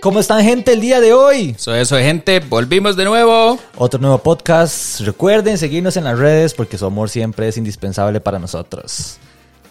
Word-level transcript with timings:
¿Cómo 0.00 0.18
están 0.18 0.42
gente 0.42 0.72
el 0.72 0.80
día 0.80 0.98
de 0.98 1.12
hoy? 1.12 1.50
Eso, 1.50 1.74
eso, 1.74 1.98
gente, 1.98 2.40
volvimos 2.40 2.96
de 2.96 3.04
nuevo. 3.04 3.58
Otro 3.76 4.00
nuevo 4.00 4.16
podcast. 4.16 5.00
Recuerden 5.00 5.58
seguirnos 5.58 5.98
en 5.98 6.04
las 6.04 6.18
redes 6.18 6.54
porque 6.54 6.78
su 6.78 6.86
amor 6.86 7.10
siempre 7.10 7.48
es 7.48 7.58
indispensable 7.58 8.18
para 8.18 8.38
nosotros. 8.38 9.18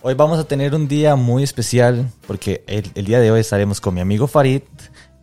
Hoy 0.03 0.13
vamos 0.13 0.37
a 0.37 0.43
tener 0.43 0.75
un 0.75 0.87
día 0.87 1.15
muy 1.15 1.41
especial 1.41 2.11
porque 2.27 2.63
el, 2.67 2.91
el 2.93 3.05
día 3.05 3.19
de 3.19 3.31
hoy 3.31 3.39
estaremos 3.39 3.81
con 3.81 3.95
mi 3.95 4.01
amigo 4.01 4.27
Farid 4.27 4.61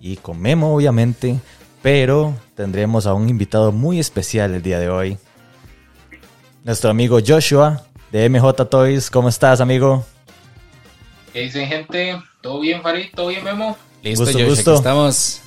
y 0.01 0.17
con 0.17 0.41
Memo 0.41 0.75
obviamente, 0.75 1.39
pero 1.83 2.35
tendremos 2.57 3.07
a 3.07 3.15
un 3.15 3.29
invitado 3.29 3.71
muy 3.71 4.01
especial 4.01 4.55
el 4.55 4.63
día 4.63 4.81
de 4.81 4.89
hoy. 4.89 5.19
Nuestro 6.65 6.91
amigo 6.91 7.21
Joshua 7.25 7.85
de 8.11 8.29
MJ 8.29 8.53
Toys. 8.69 9.09
¿Cómo 9.09 9.29
estás, 9.29 9.61
amigo? 9.61 10.05
¿Qué 11.33 11.43
dicen, 11.43 11.69
gente? 11.69 12.21
¿Todo 12.41 12.59
bien, 12.59 12.83
Farid? 12.83 13.07
¿Todo 13.15 13.29
bien, 13.29 13.45
Memo? 13.45 13.77
Listo, 14.11 14.25
Gusto, 14.25 14.39
Josh, 14.39 14.49
gusto. 14.49 14.71
aquí 14.73 14.79
estamos. 14.79 15.41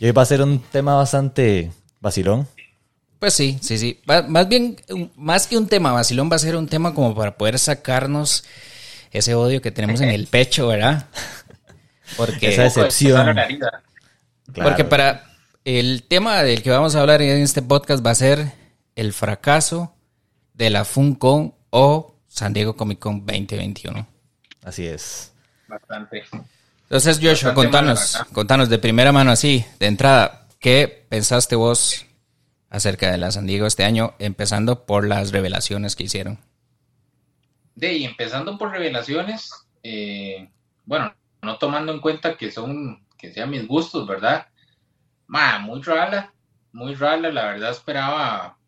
Y 0.00 0.06
hoy 0.06 0.12
va 0.12 0.22
a 0.22 0.26
ser 0.26 0.42
un 0.42 0.60
tema 0.60 0.94
bastante 0.94 1.72
vacilón. 2.00 2.46
Pues 3.18 3.34
sí, 3.34 3.58
sí, 3.62 3.78
sí. 3.78 4.00
Va- 4.08 4.22
Más 4.22 4.48
bien, 4.48 4.76
más 5.16 5.46
que 5.46 5.56
un 5.56 5.66
tema 5.66 5.92
vacilón, 5.92 6.30
va 6.30 6.36
a 6.36 6.38
ser 6.38 6.56
un 6.56 6.68
tema 6.68 6.94
como 6.94 7.14
para 7.14 7.36
poder 7.36 7.58
sacarnos 7.58 8.44
ese 9.10 9.34
odio 9.34 9.60
que 9.60 9.70
tenemos 9.72 10.00
en 10.00 10.10
el 10.10 10.26
pecho, 10.28 10.68
¿verdad? 10.68 11.06
Porque, 12.16 12.52
Esa 12.52 12.66
es- 12.66 12.74
Decepción. 12.74 13.34
Porque 14.54 14.84
para 14.84 15.24
el 15.64 16.04
tema 16.04 16.42
del 16.42 16.62
que 16.62 16.70
vamos 16.70 16.94
a 16.94 17.00
hablar 17.00 17.22
en 17.22 17.42
este 17.42 17.62
podcast 17.62 18.04
va 18.06 18.10
a 18.10 18.14
ser 18.14 18.52
el 18.94 19.12
fracaso 19.12 19.94
de 20.52 20.70
la 20.70 20.84
FunCon 20.84 21.54
o 21.70 22.14
San 22.28 22.52
Diego 22.52 22.76
Comic 22.76 22.98
Con 23.00 23.24
2021. 23.26 24.06
Así 24.62 24.86
es. 24.86 25.32
Bastante. 25.66 26.22
Entonces, 26.84 27.18
Joshua, 27.22 27.54
contanos, 27.54 28.12
¿verdad? 28.12 28.32
contanos 28.32 28.68
de 28.68 28.78
primera 28.78 29.12
mano 29.12 29.30
así, 29.30 29.64
de 29.78 29.86
entrada, 29.86 30.46
¿qué 30.60 31.06
pensaste 31.08 31.56
vos 31.56 32.06
acerca 32.70 33.10
de 33.10 33.18
la 33.18 33.30
San 33.30 33.46
Diego 33.46 33.66
este 33.66 33.84
año, 33.84 34.14
empezando 34.18 34.84
por 34.84 35.06
las 35.06 35.32
revelaciones 35.32 35.96
que 35.96 36.04
hicieron? 36.04 36.38
De 37.74 37.92
y 37.94 38.04
empezando 38.04 38.56
por 38.58 38.70
revelaciones, 38.70 39.50
eh, 39.82 40.48
bueno, 40.84 41.14
no 41.42 41.58
tomando 41.58 41.92
en 41.92 42.00
cuenta 42.00 42.36
que 42.36 42.50
son, 42.50 43.04
que 43.18 43.32
sean 43.32 43.50
mis 43.50 43.66
gustos, 43.66 44.06
¿verdad? 44.06 44.46
Ma, 45.26 45.58
muy 45.58 45.82
rala, 45.82 46.32
muy 46.72 46.94
rala, 46.94 47.30
la 47.30 47.46
verdad 47.46 47.70
esperaba 47.70 48.58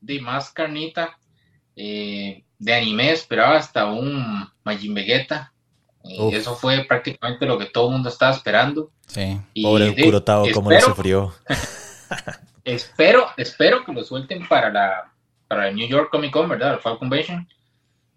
de 0.00 0.20
más 0.20 0.50
carnita. 0.50 1.18
eh, 1.76 2.44
de 2.58 2.74
anime 2.74 3.12
esperaba 3.12 3.56
hasta 3.56 3.86
un 3.86 4.48
Majin 4.64 4.94
Vegeta. 4.94 5.52
Y 6.08 6.20
Uf. 6.20 6.34
eso 6.34 6.54
fue 6.56 6.84
prácticamente 6.86 7.46
lo 7.46 7.58
que 7.58 7.66
todo 7.66 7.86
el 7.88 7.92
mundo 7.94 8.08
estaba 8.08 8.32
esperando. 8.32 8.90
Sí. 9.06 9.38
Y 9.54 9.62
Pobre 9.62 9.84
de- 9.86 9.94
cómo 10.52 10.70
espero- 10.72 10.94
sufrió. 10.94 11.34
Espero, 12.64 13.26
espero 13.36 13.84
que 13.84 13.92
lo 13.92 14.02
suelten 14.04 14.46
para 14.46 14.70
la 14.70 15.12
para 15.46 15.68
el 15.68 15.76
New 15.76 15.88
York 15.88 16.08
Comic 16.10 16.30
Con, 16.32 16.48
¿verdad? 16.48 16.74
El 16.74 16.80
Fall 16.80 16.98
Convention. 16.98 17.48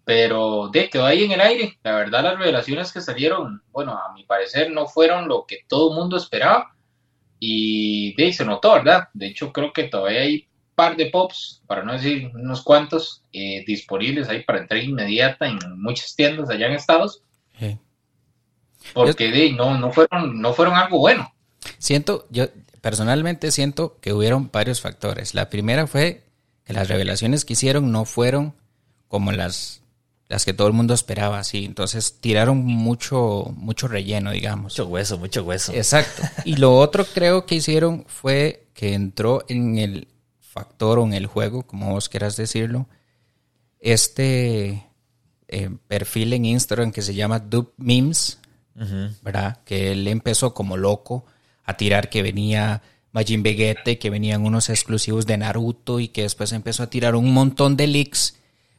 Pero 0.04 0.68
de 0.68 0.90
quedó 0.90 1.06
ahí 1.06 1.24
en 1.24 1.32
el 1.32 1.40
aire. 1.40 1.78
La 1.82 1.92
verdad, 1.96 2.22
las 2.22 2.38
revelaciones 2.38 2.92
que 2.92 3.00
salieron, 3.00 3.62
bueno, 3.70 3.92
a 3.92 4.12
mi 4.12 4.24
parecer 4.24 4.70
no 4.70 4.86
fueron 4.86 5.28
lo 5.28 5.46
que 5.46 5.60
todo 5.68 5.90
el 5.90 5.96
mundo 5.98 6.16
esperaba. 6.18 6.74
Y 7.38 8.14
de 8.16 8.32
se 8.32 8.44
notó, 8.44 8.74
¿verdad? 8.74 9.08
De 9.14 9.28
hecho, 9.28 9.52
creo 9.52 9.72
que 9.72 9.84
todavía 9.84 10.20
hay 10.20 10.46
par 10.74 10.96
de 10.96 11.06
pops, 11.06 11.62
para 11.66 11.82
no 11.82 11.92
decir 11.94 12.30
unos 12.34 12.62
cuantos, 12.62 13.24
eh, 13.32 13.64
disponibles 13.66 14.28
ahí 14.28 14.42
para 14.42 14.58
entrega 14.60 14.84
inmediata 14.84 15.46
en 15.46 15.58
muchas 15.80 16.14
tiendas 16.14 16.50
allá 16.50 16.66
en 16.66 16.72
Estados. 16.74 17.22
Sí. 17.62 17.78
Porque 18.92 19.30
de 19.30 19.52
no, 19.52 19.78
no 19.78 19.92
fueron, 19.92 20.40
no 20.40 20.52
fueron 20.52 20.74
algo 20.74 20.98
bueno. 20.98 21.32
Siento, 21.78 22.26
yo 22.30 22.46
personalmente 22.80 23.52
siento 23.52 23.98
que 24.00 24.12
hubieron 24.12 24.50
varios 24.52 24.80
factores. 24.80 25.34
La 25.34 25.48
primera 25.48 25.86
fue 25.86 26.24
que 26.64 26.72
las 26.72 26.88
revelaciones 26.88 27.44
que 27.44 27.52
hicieron 27.52 27.92
no 27.92 28.04
fueron 28.04 28.54
como 29.06 29.30
las, 29.30 29.82
las 30.28 30.44
que 30.44 30.52
todo 30.52 30.66
el 30.66 30.72
mundo 30.72 30.92
esperaba, 30.92 31.38
así. 31.38 31.64
Entonces 31.64 32.18
tiraron 32.20 32.64
mucho, 32.64 33.52
mucho 33.56 33.86
relleno, 33.86 34.32
digamos. 34.32 34.72
Mucho 34.72 34.86
hueso, 34.86 35.18
mucho 35.18 35.44
hueso. 35.44 35.72
Exacto. 35.72 36.22
Y 36.44 36.56
lo 36.56 36.76
otro 36.76 37.04
creo 37.04 37.46
que 37.46 37.54
hicieron 37.54 38.04
fue 38.08 38.66
que 38.74 38.94
entró 38.94 39.44
en 39.48 39.78
el 39.78 40.08
factor 40.40 40.98
o 40.98 41.04
en 41.04 41.14
el 41.14 41.26
juego, 41.26 41.62
como 41.62 41.92
vos 41.92 42.08
quieras 42.08 42.36
decirlo, 42.36 42.88
este 43.80 44.86
eh, 45.52 45.70
perfil 45.86 46.32
en 46.32 46.44
Instagram 46.46 46.90
que 46.92 47.02
se 47.02 47.14
llama 47.14 47.38
Dupe 47.38 47.72
Memes, 47.76 48.40
Ujú. 48.74 49.10
¿verdad? 49.22 49.58
Que 49.64 49.92
él 49.92 50.08
empezó 50.08 50.54
como 50.54 50.76
loco 50.76 51.24
a 51.64 51.76
tirar 51.76 52.08
que 52.10 52.22
venía 52.22 52.82
Majin 53.12 53.42
Vegeta 53.42 53.90
y 53.90 53.96
que 53.96 54.10
venían 54.10 54.44
unos 54.44 54.68
exclusivos 54.70 55.26
de 55.26 55.36
Naruto 55.36 56.00
y 56.00 56.08
que 56.08 56.22
después 56.22 56.52
empezó 56.52 56.82
a 56.82 56.90
tirar 56.90 57.14
un 57.14 57.32
montón 57.32 57.76
de 57.76 57.86
leaks 57.86 58.38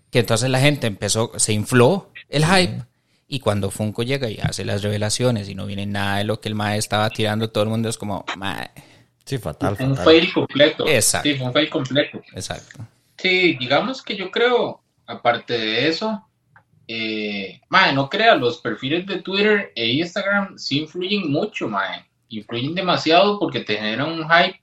que 0.09 0.19
entonces 0.19 0.49
la 0.49 0.59
gente 0.59 0.87
empezó, 0.87 1.31
se 1.37 1.53
infló 1.53 2.11
el 2.29 2.45
hype 2.45 2.83
y 3.27 3.39
cuando 3.39 3.71
Funko 3.71 4.03
llega 4.03 4.29
y 4.29 4.37
hace 4.41 4.65
las 4.65 4.83
revelaciones 4.83 5.49
y 5.49 5.55
no 5.55 5.65
viene 5.65 5.85
nada 5.85 6.17
de 6.17 6.23
lo 6.23 6.39
que 6.41 6.49
el 6.49 6.55
mae 6.55 6.77
estaba 6.77 7.09
tirando, 7.09 7.49
todo 7.49 7.63
el 7.63 7.69
mundo 7.69 7.89
es 7.89 7.97
como, 7.97 8.25
mae, 8.37 8.69
Sí, 9.25 9.37
fatal, 9.37 9.77
Un 9.79 9.95
fatal. 9.95 10.03
fail 10.05 10.33
completo. 10.33 10.85
Exacto. 10.87 11.29
Sí, 11.29 11.41
un 11.41 11.53
fail 11.53 11.69
completo. 11.69 12.21
exacto. 12.35 12.85
Sí, 13.17 13.55
digamos 13.57 14.01
que 14.01 14.17
yo 14.17 14.29
creo, 14.29 14.81
aparte 15.07 15.57
de 15.57 15.87
eso, 15.87 16.27
eh, 16.87 17.61
mae, 17.69 17.93
no 17.93 18.09
crea, 18.09 18.35
los 18.35 18.59
perfiles 18.59 19.05
de 19.05 19.21
Twitter 19.21 19.71
e 19.75 19.87
Instagram 19.93 20.57
sí 20.57 20.79
influyen 20.81 21.31
mucho, 21.31 21.67
mae. 21.67 22.05
Influyen 22.29 22.75
demasiado 22.75 23.39
porque 23.39 23.61
te 23.61 23.77
generan 23.77 24.11
un 24.11 24.27
hype 24.29 24.59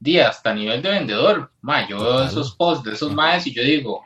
de 0.00 0.22
hasta 0.22 0.50
a 0.50 0.54
nivel 0.54 0.82
de 0.82 0.90
vendedor. 0.90 1.50
Mae, 1.62 1.88
yo 1.88 2.02
veo 2.02 2.24
esos 2.24 2.54
posts 2.54 2.84
de 2.84 2.92
esos 2.92 3.12
maes 3.12 3.46
y 3.46 3.54
yo 3.54 3.62
digo, 3.62 4.02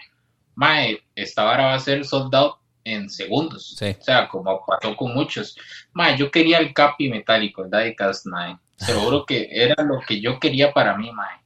mae, 0.55 1.03
esta 1.15 1.45
vara 1.45 1.67
va 1.67 1.75
a 1.75 1.81
ser 1.81 2.05
sold 2.05 2.35
out 2.35 2.55
en 2.85 3.11
segundos. 3.11 3.75
Sí. 3.77 3.97
O 3.99 4.03
sea, 4.03 4.29
como 4.29 4.65
pasó 4.65 4.97
con 4.97 5.15
muchos. 5.15 5.57
Mae, 5.93 6.17
yo 6.17 6.31
quería 6.31 6.59
el 6.59 6.73
capi 6.73 7.09
metálico, 7.09 7.65
el 7.65 7.71
Diecast, 7.71 8.27
mae. 8.27 8.57
Seguro 8.77 9.27
que 9.27 9.49
era 9.51 9.83
lo 9.83 10.01
que 10.07 10.21
yo 10.21 10.39
quería 10.39 10.73
para 10.73 10.97
mí, 10.97 11.11
mae. 11.11 11.41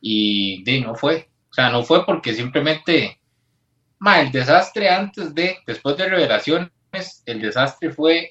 Y 0.00 0.62
de 0.64 0.80
no 0.80 0.94
fue. 0.94 1.28
O 1.50 1.54
sea, 1.54 1.70
no 1.70 1.82
fue 1.82 2.04
porque 2.04 2.34
simplemente, 2.34 3.15
ma, 4.06 4.20
el 4.20 4.30
desastre 4.30 4.88
antes 4.88 5.34
de, 5.34 5.58
después 5.66 5.96
de 5.96 6.08
revelaciones, 6.08 6.70
el 7.26 7.40
desastre 7.40 7.90
fue, 7.90 8.30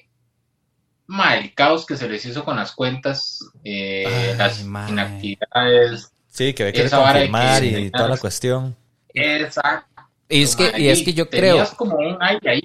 ma, 1.06 1.36
el 1.36 1.54
caos 1.54 1.84
que 1.84 1.98
se 1.98 2.08
les 2.08 2.24
hizo 2.24 2.46
con 2.46 2.56
las 2.56 2.72
cuentas, 2.72 3.40
eh, 3.62 4.04
Ay, 4.06 4.36
las 4.38 4.64
mae. 4.64 4.90
inactividades. 4.90 6.10
Sí, 6.28 6.54
que 6.54 6.62
había 6.62 6.72
que 6.72 6.88
confirmar 6.90 7.60
que- 7.60 7.80
y 7.80 7.90
toda 7.90 8.08
la 8.08 8.16
cuestión. 8.16 8.74
Exacto. 9.12 10.02
Y 10.30 10.42
es 10.42 10.56
que, 10.56 10.72
y 10.80 10.88
es 10.88 11.02
que 11.02 11.12
yo 11.12 11.28
creo, 11.28 11.62
como 11.76 11.96
un 11.96 12.16
aire 12.22 12.50
ahí. 12.50 12.62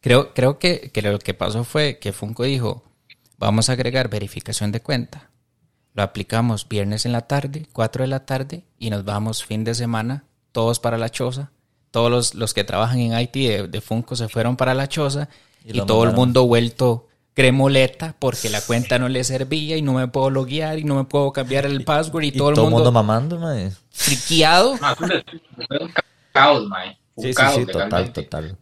creo, 0.00 0.32
creo 0.32 0.58
que, 0.58 0.90
que 0.90 1.02
lo 1.02 1.18
que 1.18 1.34
pasó 1.34 1.64
fue 1.64 1.98
que 1.98 2.12
Funko 2.12 2.44
dijo, 2.44 2.82
vamos 3.36 3.68
a 3.68 3.74
agregar 3.74 4.08
verificación 4.08 4.72
de 4.72 4.80
cuenta. 4.80 5.28
Lo 5.94 6.02
aplicamos 6.02 6.66
viernes 6.66 7.04
en 7.04 7.12
la 7.12 7.28
tarde, 7.28 7.66
4 7.74 8.04
de 8.04 8.08
la 8.08 8.24
tarde, 8.24 8.64
y 8.78 8.88
nos 8.88 9.04
vamos 9.04 9.44
fin 9.44 9.64
de 9.64 9.74
semana, 9.74 10.24
todos 10.50 10.80
para 10.80 10.96
la 10.96 11.10
choza. 11.10 11.52
Todos 11.92 12.10
los, 12.10 12.34
los 12.34 12.52
que 12.54 12.64
trabajan 12.64 12.98
en 12.98 13.16
IT 13.18 13.32
de, 13.34 13.68
de 13.68 13.80
Funko 13.80 14.16
se 14.16 14.28
fueron 14.28 14.56
para 14.56 14.74
la 14.74 14.88
choza 14.88 15.28
Y 15.64 15.80
todo 15.82 16.02
el 16.04 16.12
mundo 16.12 16.44
vuelto 16.46 17.06
cremoleta 17.34 18.14
porque 18.18 18.50
la 18.50 18.60
cuenta 18.60 18.98
no 18.98 19.08
le 19.08 19.22
servía 19.24 19.76
y 19.76 19.82
no 19.82 19.92
me 19.94 20.08
puedo 20.08 20.28
loguear 20.30 20.78
y 20.80 20.84
no 20.84 20.96
me 20.96 21.04
puedo 21.04 21.32
cambiar 21.32 21.64
el 21.66 21.84
password 21.84 22.24
y, 22.24 22.28
Y 22.28 22.32
todo 22.32 22.50
el 22.50 22.56
mundo, 22.70 22.90
mamando, 22.90 23.38
mae. 23.38 23.70
friqueado. 23.90 24.72
Un- 24.72 25.92
caos, 26.32 26.66
ma. 26.66 26.84
Un 27.14 27.24
Sí, 27.24 27.28
sí, 27.30 27.34
caos 27.34 27.54
sí, 27.54 27.66
total, 27.66 28.12
total. 28.12 28.56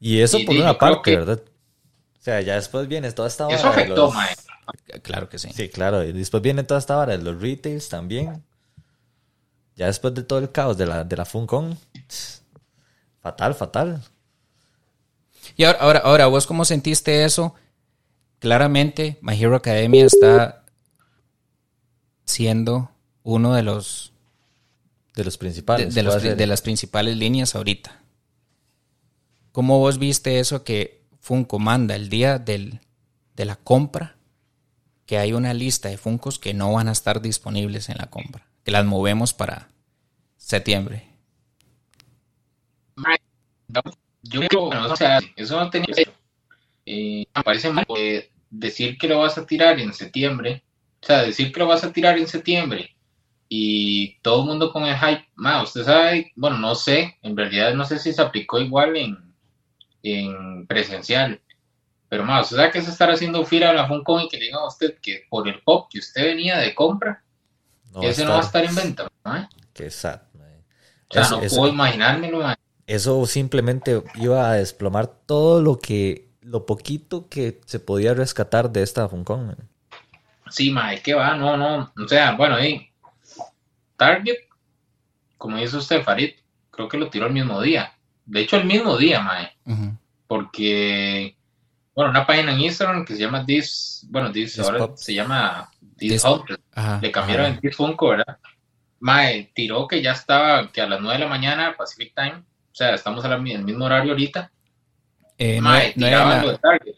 Y 0.00 0.20
eso 0.20 0.38
Y 0.38 0.44
por 0.46 0.54
sí, 0.54 0.60
una 0.62 0.78
parte, 0.78 1.10
que- 1.10 1.16
¿verdad? 1.16 1.40
O 1.44 2.24
sea, 2.24 2.40
ya 2.40 2.54
después 2.54 2.86
viene 2.88 3.10
toda 3.12 3.26
esta 3.28 3.44
vara 3.44 3.56
Eso 3.56 3.66
de 3.66 3.72
afectó, 3.72 4.06
los- 4.06 4.14
ma. 4.14 4.26
Claro 5.02 5.28
que 5.28 5.38
sí. 5.38 5.50
Sí, 5.52 5.68
claro. 5.68 6.04
Y 6.04 6.12
después 6.12 6.40
viene 6.42 6.62
toda 6.62 6.78
esta 6.78 6.94
vara 6.96 7.16
de 7.16 7.22
los 7.24 7.40
retails 7.40 7.88
también. 7.88 8.42
Ya 9.74 9.86
después 9.86 10.14
de 10.14 10.22
todo 10.22 10.38
el 10.38 10.50
caos 10.52 10.76
de 10.78 10.86
la, 10.86 11.02
de 11.04 11.16
la 11.16 11.24
FunCon. 11.24 11.76
Fatal, 13.22 13.54
fatal. 13.54 14.02
Y 15.56 15.64
ahora, 15.64 15.78
ahora, 15.80 15.98
ahora, 16.00 16.26
¿vos 16.26 16.46
cómo 16.46 16.64
sentiste 16.64 17.24
eso? 17.24 17.54
Claramente, 18.40 19.18
My 19.22 19.40
Hero 19.40 19.54
Academia 19.56 20.04
está 20.06 20.64
siendo 22.24 22.90
uno 23.22 23.54
de 23.54 23.62
los 23.62 24.12
De 25.14 25.24
los 25.24 25.38
principales. 25.38 25.94
de 25.94 26.02
los- 26.02 26.22
de 26.22 26.46
las 26.46 26.62
principales 26.62 27.16
líneas 27.16 27.54
ahorita. 27.54 28.00
¿Cómo 29.52 29.78
vos 29.78 29.98
viste 29.98 30.38
eso 30.40 30.64
que 30.64 31.02
Funko 31.20 31.58
manda 31.58 31.94
el 31.94 32.08
día 32.08 32.38
del, 32.38 32.80
de 33.36 33.44
la 33.44 33.56
compra? 33.56 34.16
Que 35.06 35.18
hay 35.18 35.32
una 35.34 35.52
lista 35.52 35.88
de 35.90 35.98
Funcos 35.98 36.38
que 36.38 36.54
no 36.54 36.72
van 36.72 36.88
a 36.88 36.92
estar 36.92 37.20
disponibles 37.20 37.88
en 37.90 37.98
la 37.98 38.06
compra. 38.08 38.46
Que 38.64 38.70
las 38.70 38.86
movemos 38.86 39.34
para 39.34 39.68
septiembre. 40.38 41.11
No, 43.68 43.80
yo 44.22 44.40
creo, 44.48 44.66
bueno, 44.66 44.92
o 44.92 44.96
sea, 44.96 45.18
eso 45.36 45.58
no 45.58 45.70
tenía 45.70 45.86
Eh, 46.86 47.26
me 47.34 47.42
parece 47.42 47.70
mal 47.70 47.86
decir 48.50 48.98
que 48.98 49.08
lo 49.08 49.18
vas 49.20 49.38
a 49.38 49.46
tirar 49.46 49.78
en 49.80 49.92
septiembre, 49.94 50.64
o 51.02 51.06
sea, 51.06 51.22
decir 51.22 51.52
que 51.52 51.60
lo 51.60 51.66
vas 51.66 51.84
a 51.84 51.92
tirar 51.92 52.18
en 52.18 52.26
septiembre 52.28 52.96
y 53.48 54.18
todo 54.20 54.42
el 54.42 54.48
mundo 54.48 54.72
con 54.72 54.84
el 54.84 54.96
hype, 54.96 55.28
ma, 55.36 55.62
usted 55.62 55.84
sabe, 55.84 56.32
bueno, 56.36 56.58
no 56.58 56.74
sé, 56.74 57.18
en 57.22 57.36
realidad 57.36 57.74
no 57.74 57.84
sé 57.84 57.98
si 57.98 58.12
se 58.12 58.22
aplicó 58.22 58.58
igual 58.60 58.96
en, 58.96 59.34
en 60.02 60.66
presencial, 60.66 61.40
pero 62.08 62.24
ma, 62.24 62.40
usted 62.40 62.56
sabe 62.56 62.70
que 62.72 62.82
se 62.82 62.90
estará 62.90 63.14
haciendo 63.14 63.44
fila 63.44 63.70
a 63.70 63.74
la 63.74 63.88
Funcom 63.88 64.20
y 64.20 64.28
que 64.28 64.38
le 64.38 64.46
digan 64.46 64.60
a 64.62 64.68
usted 64.68 64.98
que 65.00 65.24
por 65.30 65.48
el 65.48 65.60
pop 65.62 65.88
que 65.90 65.98
usted 66.00 66.24
venía 66.24 66.58
de 66.58 66.74
compra, 66.74 67.22
No 67.94 68.02
ese 68.02 68.24
no 68.24 68.32
va 68.32 68.38
a 68.38 68.42
estar 68.42 68.64
en 68.64 68.74
venta. 68.74 69.08
Qué 69.74 69.90
sad, 69.90 70.22
mae. 70.34 70.58
O 71.08 71.14
sea, 71.14 71.28
no 71.28 71.40
eso- 71.40 71.56
puedo 71.56 71.72
imaginármelo, 71.72 72.38
ma. 72.40 72.56
Eso 72.92 73.24
simplemente 73.26 74.02
iba 74.16 74.50
a 74.50 74.54
desplomar 74.54 75.06
todo 75.06 75.62
lo 75.62 75.78
que, 75.78 76.28
lo 76.42 76.66
poquito 76.66 77.28
que 77.28 77.60
se 77.64 77.80
podía 77.80 78.12
rescatar 78.14 78.70
de 78.70 78.82
esta 78.82 79.08
Funcom. 79.08 79.46
mae. 79.46 79.56
Sí, 80.50 80.70
ma, 80.70 80.92
es 80.92 81.00
que 81.02 81.14
va, 81.14 81.34
no, 81.34 81.56
no, 81.56 81.90
o 81.96 82.08
sea, 82.08 82.32
bueno, 82.32 82.56
ahí, 82.56 82.90
Target, 83.96 84.36
como 85.38 85.56
dice 85.56 85.76
usted, 85.78 86.02
Farid, 86.02 86.32
creo 86.70 86.88
que 86.88 86.98
lo 86.98 87.08
tiró 87.08 87.26
el 87.26 87.32
mismo 87.32 87.60
día. 87.62 87.94
De 88.26 88.40
hecho, 88.40 88.56
el 88.56 88.66
mismo 88.66 88.96
día, 88.98 89.20
mae, 89.20 89.56
Ujú. 89.64 89.96
porque, 90.26 91.36
bueno, 91.94 92.10
una 92.10 92.26
página 92.26 92.52
en 92.52 92.60
Instagram 92.60 93.04
que 93.06 93.14
se 93.14 93.22
llama 93.22 93.44
This, 93.46 94.06
bueno, 94.10 94.30
This, 94.30 94.54
This 94.56 94.64
ahora 94.64 94.78
Pop. 94.80 94.96
se 94.96 95.14
llama 95.14 95.70
This 95.96 96.12
This- 96.12 96.24
Hunter. 96.24 96.60
Ajá. 96.74 96.98
Le 97.00 97.10
cambiaron 97.10 97.46
ajá. 97.46 97.54
el 97.54 97.60
This 97.60 97.76
Funko, 97.76 98.08
¿verdad? 98.08 98.36
Mae, 99.00 99.50
tiró 99.54 99.88
que 99.88 100.02
ya 100.02 100.12
estaba, 100.12 100.70
que 100.70 100.80
a 100.80 100.86
las 100.86 101.00
9 101.00 101.18
de 101.18 101.24
la 101.24 101.30
mañana, 101.30 101.74
Pacific 101.76 102.12
Time, 102.14 102.42
o 102.72 102.74
sea, 102.74 102.94
estamos 102.94 103.24
al 103.24 103.42
mismo 103.42 103.84
horario 103.84 104.12
ahorita. 104.12 104.50
Eh, 105.38 105.60
Mae, 105.60 105.92
nueve- 105.96 106.16
nueve 106.16 106.34
de 106.36 106.58
la- 106.62 106.78
de 106.84 106.94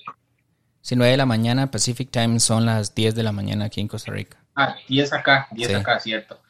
sí, 0.81 0.97
9 0.97 1.11
de 1.13 1.17
la 1.17 1.27
mañana, 1.27 1.71
Pacific 1.71 2.11
Time 2.11 2.39
son 2.41 2.67
las 2.67 2.95
10 2.95 3.15
de 3.15 3.23
la 3.23 3.33
mañana 3.33 3.67
aquí 3.67 3.81
en 3.81 3.89
Costa 3.89 4.13
Rica. 4.13 4.39
Ah, 4.55 4.77
10 4.89 5.13
acá, 5.13 5.49
10 5.51 5.69
Sí. 5.71 5.75
acá, 5.75 5.99
cierto. 5.99 6.41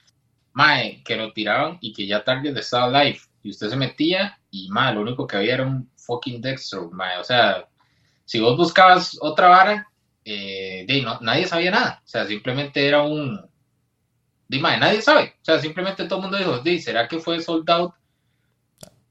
Mae, 0.52 1.02
que 1.04 1.16
lo 1.16 1.32
tiraban 1.32 1.78
y 1.80 1.92
que 1.92 2.06
ya 2.06 2.22
Target 2.24 2.56
estaba 2.56 3.02
live. 3.02 3.18
Y 3.42 3.50
usted 3.50 3.68
se 3.70 3.76
metía 3.76 4.38
y, 4.50 4.68
mae, 4.70 4.94
lo 4.94 5.00
único 5.02 5.26
que 5.26 5.36
había 5.36 5.54
era 5.54 5.66
un 5.66 5.90
fucking 5.96 6.40
Dexter, 6.40 6.80
mae. 6.92 7.18
O 7.18 7.24
sea, 7.24 7.66
si 8.24 8.40
vos 8.40 8.56
buscabas 8.56 9.16
otra 9.20 9.48
vara, 9.48 9.88
eh, 10.24 10.84
de, 10.86 11.02
no, 11.02 11.18
nadie 11.20 11.46
sabía 11.46 11.70
nada. 11.70 12.00
O 12.04 12.08
sea, 12.08 12.26
simplemente 12.26 12.86
era 12.86 13.02
un... 13.02 13.40
Di, 14.48 14.58
mae, 14.58 14.78
nadie 14.78 15.00
sabe. 15.02 15.34
O 15.40 15.44
sea, 15.44 15.58
simplemente 15.60 16.04
todo 16.06 16.18
el 16.18 16.22
mundo 16.22 16.38
dijo, 16.38 16.58
di, 16.58 16.80
¿será 16.80 17.06
que 17.08 17.18
fue 17.18 17.40
sold 17.40 17.68
out? 17.70 17.92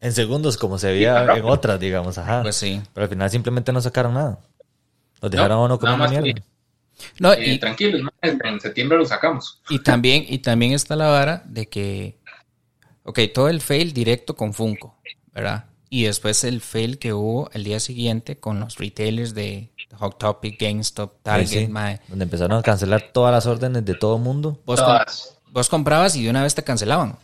En 0.03 0.11
segundos, 0.13 0.57
como 0.57 0.77
se 0.77 0.91
veía 0.91 1.25
Sí, 1.33 1.39
en 1.39 1.45
otras, 1.45 1.79
digamos, 1.79 2.17
ajá. 2.17 2.41
Pues 2.43 2.55
sí. 2.57 2.81
Pero 2.93 3.05
al 3.05 3.09
final 3.09 3.29
simplemente 3.29 3.71
no 3.71 3.79
sacaron 3.81 4.13
nada. 4.13 4.37
Los 5.21 5.31
dejaron 5.31 5.57
a 5.57 5.61
uno 5.61 5.79
con 5.79 5.89
nada 5.89 5.95
una 6.09 6.09
que- 6.09 6.21
mierda. 6.21 6.43
No, 7.19 7.33
Eh, 7.33 7.53
y, 7.53 7.57
tranquilos, 7.59 8.01
en 8.21 8.59
septiembre 8.61 8.97
lo 8.97 9.05
sacamos. 9.05 9.61
y 9.69 9.79
también, 9.79 10.25
y 10.27 10.39
también 10.39 10.73
está 10.73 10.95
la 10.95 11.07
vara 11.07 11.41
de 11.45 11.67
que, 11.67 12.17
ok, 13.03 13.19
todo 13.33 13.47
el 13.49 13.61
fail 13.61 13.93
directo 13.93 14.35
con 14.35 14.53
Funko, 14.53 14.95
¿verdad? 15.33 15.65
Y 15.89 16.03
después 16.03 16.43
el 16.43 16.59
fail 16.61 16.99
que 16.99 17.13
hubo 17.13 17.49
el 17.53 17.63
día 17.63 17.79
siguiente 17.79 18.37
con 18.39 18.59
los 18.59 18.77
retailers 18.77 19.33
de 19.33 19.71
Hot 19.97 20.17
Topic, 20.19 20.59
GameStop, 20.59 21.21
Target, 21.23 21.47
Sí, 21.47 21.59
sí. 21.59 21.67
mae. 21.67 22.01
Donde 22.09 22.23
empezaron 22.23 22.57
a 22.57 22.61
cancelar 22.61 23.09
todas 23.13 23.31
las 23.31 23.45
órdenes 23.45 23.85
de 23.85 23.93
todo 23.95 24.17
mundo. 24.17 24.59
Vos, 24.65 24.81
com- 24.81 24.97
vos 25.51 25.69
comprabas 25.69 26.15
y 26.15 26.23
de 26.23 26.29
una 26.29 26.43
vez 26.43 26.53
te 26.55 26.63
cancelaban. 26.63 27.17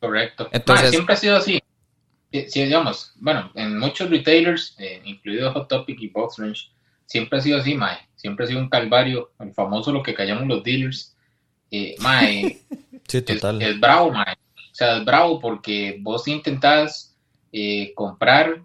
Correcto. 0.00 0.48
Entonces- 0.52 0.84
Mae, 0.86 0.90
siempre 0.92 1.14
ha 1.14 1.18
sido 1.18 1.36
así. 1.36 1.61
Sí, 2.32 2.46
sí, 2.48 2.64
digamos, 2.64 3.12
bueno, 3.16 3.50
en 3.54 3.78
muchos 3.78 4.08
retailers, 4.08 4.74
eh, 4.78 5.02
incluido 5.04 5.52
Hot 5.52 5.68
Topic 5.68 6.00
y 6.00 6.08
Box 6.08 6.38
Range, 6.38 6.60
siempre 7.04 7.38
ha 7.38 7.42
sido 7.42 7.58
así, 7.58 7.74
mae. 7.74 7.98
Siempre 8.16 8.44
ha 8.44 8.48
sido 8.48 8.60
un 8.60 8.70
calvario, 8.70 9.32
el 9.38 9.52
famoso 9.52 9.92
lo 9.92 10.02
que 10.02 10.14
callamos 10.14 10.46
los 10.46 10.64
dealers. 10.64 11.14
Eh, 11.70 11.94
mae, 11.98 12.62
Sí, 13.06 13.18
es, 13.18 13.24
total. 13.26 13.60
es 13.60 13.78
bravo, 13.78 14.12
mae. 14.12 14.32
O 14.32 14.74
sea, 14.74 14.96
es 14.96 15.04
bravo 15.04 15.38
porque 15.40 15.98
vos 16.00 16.26
intentás 16.26 17.14
eh, 17.52 17.92
comprar, 17.94 18.62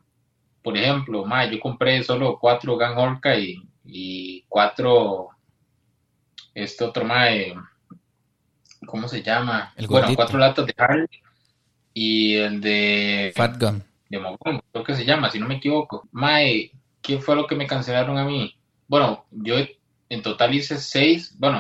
por 0.63 0.77
ejemplo, 0.77 1.25
mae, 1.25 1.51
yo 1.51 1.59
compré 1.59 2.01
solo 2.03 2.39
cuatro 2.39 2.77
Gang 2.77 2.97
Orca 2.97 3.37
y, 3.37 3.61
y 3.83 4.45
cuatro, 4.47 5.29
este 6.53 6.85
otro 6.85 7.03
mae, 7.03 7.53
¿cómo 8.85 9.09
se 9.09 9.21
llama? 9.21 9.73
El 9.75 9.87
bueno, 9.87 10.03
gordito. 10.03 10.15
cuatro 10.15 10.39
latas 10.39 10.65
de 10.67 10.73
Harley 10.77 11.07
y 11.99 12.35
el 12.35 12.61
de, 12.61 13.33
Fat 13.35 13.59
Gun. 13.59 13.83
de 14.09 14.19
Mogón, 14.19 14.61
creo 14.71 14.83
que 14.85 14.93
se 14.95 15.03
llama, 15.03 15.31
si 15.31 15.39
no 15.39 15.47
me 15.47 15.55
equivoco. 15.55 16.07
Mae, 16.11 16.71
¿qué 17.01 17.17
fue 17.17 17.35
lo 17.35 17.47
que 17.47 17.55
me 17.55 17.65
cancelaron 17.65 18.17
a 18.19 18.23
mí? 18.25 18.55
Bueno, 18.87 19.25
yo 19.31 19.55
en 20.09 20.21
total 20.21 20.53
hice 20.53 20.77
seis, 20.77 21.33
bueno, 21.39 21.59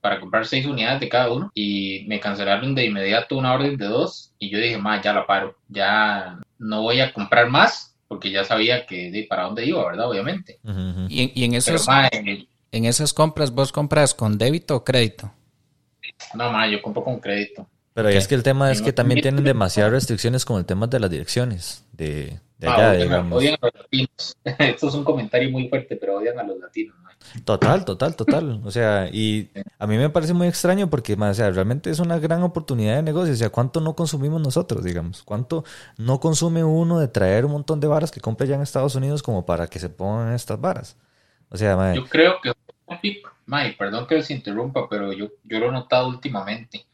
para 0.00 0.18
comprar 0.18 0.44
seis 0.44 0.66
unidades 0.66 0.98
de 1.00 1.08
cada 1.08 1.30
uno 1.32 1.50
y 1.54 2.04
me 2.08 2.18
cancelaron 2.18 2.74
de 2.74 2.86
inmediato 2.86 3.36
una 3.38 3.54
orden 3.54 3.76
de 3.76 3.86
dos 3.86 4.32
y 4.40 4.50
yo 4.50 4.58
dije, 4.58 4.76
mae, 4.76 5.00
ya 5.02 5.12
la 5.12 5.24
paro, 5.24 5.56
ya 5.68 6.38
no 6.58 6.82
voy 6.82 6.98
a 7.00 7.12
comprar 7.12 7.48
más 7.48 7.94
porque 8.08 8.30
ya 8.32 8.42
sabía 8.42 8.86
que 8.86 9.10
de 9.12 9.22
para 9.28 9.44
dónde 9.44 9.66
iba, 9.66 9.84
¿verdad? 9.86 10.08
Obviamente. 10.10 10.58
Y, 11.08 11.22
en- 11.22 11.32
y 11.34 11.44
en, 11.44 11.50
Pero 11.52 11.76
esos, 11.76 11.86
en 12.72 12.84
esas 12.84 13.12
compras, 13.14 13.52
¿vos 13.52 13.70
compras 13.70 14.14
con 14.14 14.36
débito 14.36 14.74
o 14.76 14.84
crédito? 14.84 15.30
no, 16.34 16.50
mae, 16.50 16.72
yo 16.72 16.82
compro 16.82 17.04
con 17.04 17.20
crédito. 17.20 17.68
Pero 17.96 18.08
ahí 18.08 18.16
es 18.16 18.28
que 18.28 18.34
el 18.34 18.42
tema 18.42 18.70
es 18.70 18.82
que 18.82 18.88
no, 18.90 18.94
también 18.94 19.22
tienen 19.22 19.42
demasiadas 19.42 19.90
restricciones 19.90 20.44
con 20.44 20.58
el 20.58 20.66
tema 20.66 20.86
de 20.86 21.00
las 21.00 21.08
direcciones 21.10 21.82
de, 21.92 22.38
de 22.58 22.68
Ah, 22.68 22.74
allá, 22.74 22.90
odian, 22.90 23.00
a- 23.00 23.04
digamos. 23.04 23.38
odian 23.38 23.54
a 23.54 23.58
los 23.66 23.74
latinos. 23.74 24.36
Esto 24.58 24.88
es 24.88 24.94
un 24.94 25.02
comentario 25.04 25.50
muy 25.50 25.66
fuerte, 25.70 25.96
pero 25.96 26.18
odian 26.18 26.38
a 26.38 26.42
los 26.42 26.58
latinos. 26.58 26.94
mae. 27.00 27.14
Total, 27.44 27.86
total, 27.86 28.14
total. 28.14 28.60
O 28.64 28.70
sea, 28.70 29.08
y 29.10 29.50
a 29.78 29.86
mí 29.86 29.96
me 29.96 30.10
parece 30.10 30.34
muy 30.34 30.46
extraño 30.46 30.90
porque, 30.90 31.14
o 31.14 31.34
sea, 31.34 31.50
realmente 31.50 31.88
es 31.90 31.98
una 31.98 32.18
gran 32.18 32.42
oportunidad 32.42 32.96
de 32.96 33.02
negocio. 33.02 33.32
O 33.32 33.36
sea, 33.36 33.48
¿cuánto 33.48 33.80
no 33.80 33.96
consumimos 33.96 34.42
nosotros, 34.42 34.84
digamos? 34.84 35.22
¿Cuánto 35.22 35.64
no 35.96 36.20
consume 36.20 36.64
uno 36.64 36.98
de 37.00 37.08
traer 37.08 37.46
un 37.46 37.52
montón 37.52 37.80
de 37.80 37.86
varas 37.86 38.10
que 38.10 38.20
compre 38.20 38.46
ya 38.46 38.56
en 38.56 38.60
Estados 38.62 38.94
Unidos 38.94 39.22
como 39.22 39.46
para 39.46 39.68
que 39.68 39.78
se 39.78 39.88
pongan 39.88 40.34
estas 40.34 40.60
varas? 40.60 40.96
O 41.48 41.56
sea, 41.56 41.94
Yo 41.94 42.04
creo 42.04 42.34
que 42.42 42.52
Mike, 43.46 43.76
perdón 43.78 44.06
que 44.06 44.16
les 44.16 44.30
interrumpa, 44.30 44.86
pero 44.88 45.12
yo, 45.14 45.28
yo 45.44 45.58
lo 45.60 45.68
he 45.68 45.72
notado 45.72 46.08
últimamente. 46.08 46.84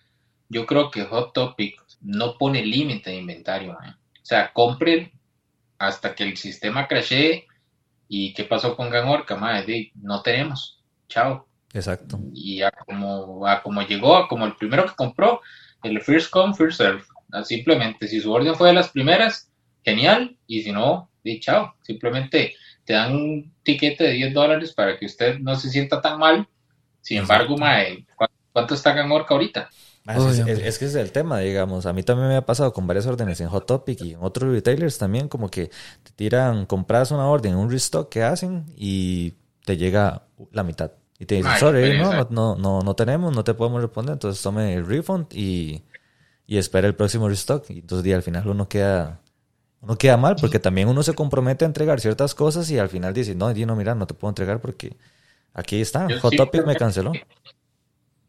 Yo 0.52 0.66
creo 0.66 0.90
que 0.90 1.04
Hot 1.04 1.32
Topic 1.32 1.80
no 2.00 2.36
pone 2.38 2.64
límite 2.64 3.10
de 3.10 3.16
inventario. 3.16 3.72
mae. 3.80 3.90
O 3.90 4.24
sea, 4.24 4.52
compren 4.52 5.10
hasta 5.78 6.14
que 6.14 6.24
el 6.24 6.36
sistema 6.36 6.86
crashee. 6.86 7.46
¿Y 8.08 8.34
qué 8.34 8.44
pasó 8.44 8.76
con 8.76 8.90
Ganorca? 8.90 9.36
Mae? 9.36 9.64
Di, 9.64 9.90
No 9.94 10.22
tenemos. 10.22 10.78
Chao. 11.08 11.46
exacto. 11.72 12.18
Y 12.34 12.62
a 12.62 12.70
como, 12.70 13.46
a 13.46 13.62
como 13.62 13.80
llegó, 13.82 14.16
a 14.16 14.28
como 14.28 14.44
el 14.46 14.54
primero 14.56 14.84
que 14.86 14.94
compró, 14.94 15.40
el 15.82 16.00
first 16.02 16.30
come, 16.30 16.54
first 16.54 16.78
serve. 16.78 17.02
Simplemente, 17.44 18.06
si 18.08 18.20
su 18.20 18.30
orden 18.32 18.54
fue 18.54 18.68
de 18.68 18.74
las 18.74 18.90
primeras, 18.90 19.50
genial. 19.84 20.36
Y 20.46 20.62
si 20.62 20.72
no, 20.72 21.10
di 21.24 21.40
chao. 21.40 21.74
Simplemente 21.82 22.54
te 22.84 22.92
dan 22.92 23.14
un 23.14 23.54
tiquete 23.62 24.04
de 24.04 24.12
10 24.12 24.34
dólares 24.34 24.72
para 24.74 24.98
que 24.98 25.06
usted 25.06 25.38
no 25.38 25.54
se 25.54 25.70
sienta 25.70 26.00
tan 26.02 26.18
mal. 26.18 26.46
Sin 27.00 27.18
embargo, 27.18 27.56
mae, 27.56 28.04
¿cu- 28.16 28.26
¿cuánto 28.52 28.74
está 28.74 28.92
Ganorca 28.92 29.32
ahorita? 29.34 29.70
Ma, 30.04 30.16
es, 30.16 30.40
que 30.44 30.52
ese 30.52 30.86
es 30.86 30.94
el 30.96 31.12
tema, 31.12 31.38
digamos. 31.38 31.86
A 31.86 31.92
mí 31.92 32.02
también 32.02 32.28
me 32.28 32.36
ha 32.36 32.44
pasado 32.44 32.72
con 32.72 32.86
varias 32.86 33.06
órdenes 33.06 33.40
en 33.40 33.48
Hot 33.48 33.66
Topic 33.66 34.00
y 34.02 34.14
en 34.14 34.18
otros 34.20 34.50
retailers 34.50 34.98
también, 34.98 35.28
como 35.28 35.48
que 35.48 35.70
te 36.02 36.12
tiran, 36.16 36.66
compras 36.66 37.12
una 37.12 37.28
orden, 37.28 37.54
un 37.54 37.70
restock 37.70 38.08
que 38.08 38.24
hacen 38.24 38.64
y 38.76 39.34
te 39.64 39.76
llega 39.76 40.24
la 40.50 40.64
mitad. 40.64 40.92
Y 41.18 41.26
te 41.26 41.36
dicen, 41.36 41.52
Ay, 41.52 41.60
sorry, 41.60 41.98
no, 41.98 42.26
no, 42.30 42.56
no, 42.56 42.80
no 42.80 42.94
tenemos, 42.96 43.32
no 43.32 43.44
te 43.44 43.54
podemos 43.54 43.80
responder, 43.80 44.14
entonces 44.14 44.42
tome 44.42 44.74
el 44.74 44.84
refund 44.84 45.26
y, 45.32 45.84
y 46.48 46.56
espera 46.56 46.88
el 46.88 46.96
próximo 46.96 47.28
restock. 47.28 47.70
Y 47.70 47.78
entonces 47.78 48.02
di, 48.02 48.12
al 48.12 48.24
final 48.24 48.48
uno 48.48 48.68
queda, 48.68 49.20
uno 49.80 49.96
queda 49.96 50.16
mal 50.16 50.34
porque 50.40 50.58
también 50.58 50.88
uno 50.88 51.04
se 51.04 51.14
compromete 51.14 51.64
a 51.64 51.68
entregar 51.68 52.00
ciertas 52.00 52.34
cosas 52.34 52.68
y 52.72 52.78
al 52.78 52.88
final 52.88 53.14
dice, 53.14 53.36
no, 53.36 53.54
no, 53.54 53.76
mira, 53.76 53.94
no 53.94 54.08
te 54.08 54.14
puedo 54.14 54.30
entregar 54.30 54.60
porque 54.60 54.96
aquí 55.54 55.80
está, 55.80 56.08
Hot 56.20 56.34
Topic 56.34 56.66
me 56.66 56.74
canceló. 56.74 57.12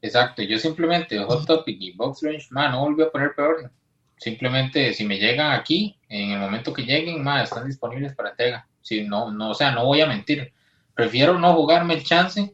Exacto, 0.03 0.41
yo 0.41 0.59
simplemente 0.59 1.17
Hot 1.17 1.47
Topic 1.47 1.77
y 1.79 1.93
Box 1.93 2.23
Lunch, 2.23 2.47
ma, 2.51 2.67
no 2.67 2.81
volví 2.81 3.03
a 3.03 3.09
poner 3.09 3.33
peor. 3.33 3.71
Simplemente 4.17 4.93
si 4.93 5.05
me 5.05 5.17
llegan 5.17 5.53
aquí, 5.53 5.97
en 6.09 6.31
el 6.31 6.39
momento 6.39 6.73
que 6.73 6.83
lleguen, 6.83 7.23
ma, 7.23 7.41
están 7.41 7.65
disponibles 7.65 8.13
para 8.13 8.31
entrega. 8.31 8.67
Si 8.81 9.03
no, 9.03 9.31
no, 9.31 9.51
o 9.51 9.53
sea, 9.53 9.71
no 9.71 9.85
voy 9.85 10.01
a 10.01 10.05
mentir. 10.05 10.51
Prefiero 10.93 11.39
no 11.39 11.53
jugarme 11.53 11.93
el 11.93 12.03
chance 12.03 12.53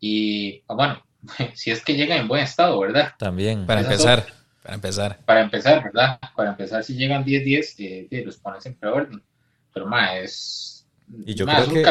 y, 0.00 0.60
ah, 0.66 0.74
bueno, 0.74 1.02
si 1.54 1.70
es 1.70 1.84
que 1.84 1.94
llegan 1.94 2.18
en 2.18 2.28
buen 2.28 2.42
estado, 2.42 2.80
¿verdad? 2.80 3.12
También. 3.16 3.64
Para 3.64 3.82
Esas 3.82 3.92
empezar, 3.92 4.26
para 4.64 4.74
empezar. 4.74 5.18
Para 5.24 5.40
empezar, 5.42 5.84
¿verdad? 5.84 6.18
Para 6.34 6.50
empezar, 6.50 6.82
si 6.82 6.96
llegan 6.96 7.24
10-10, 7.24 7.74
eh, 7.78 8.08
eh, 8.10 8.22
los 8.26 8.38
pones 8.38 8.66
en 8.66 8.74
preorden. 8.74 9.22
Pero, 9.72 9.86
ma, 9.86 10.16
es... 10.16 10.71
Y 11.26 11.34
yo 11.34 11.44
creo 11.46 11.66
que- 11.74 11.82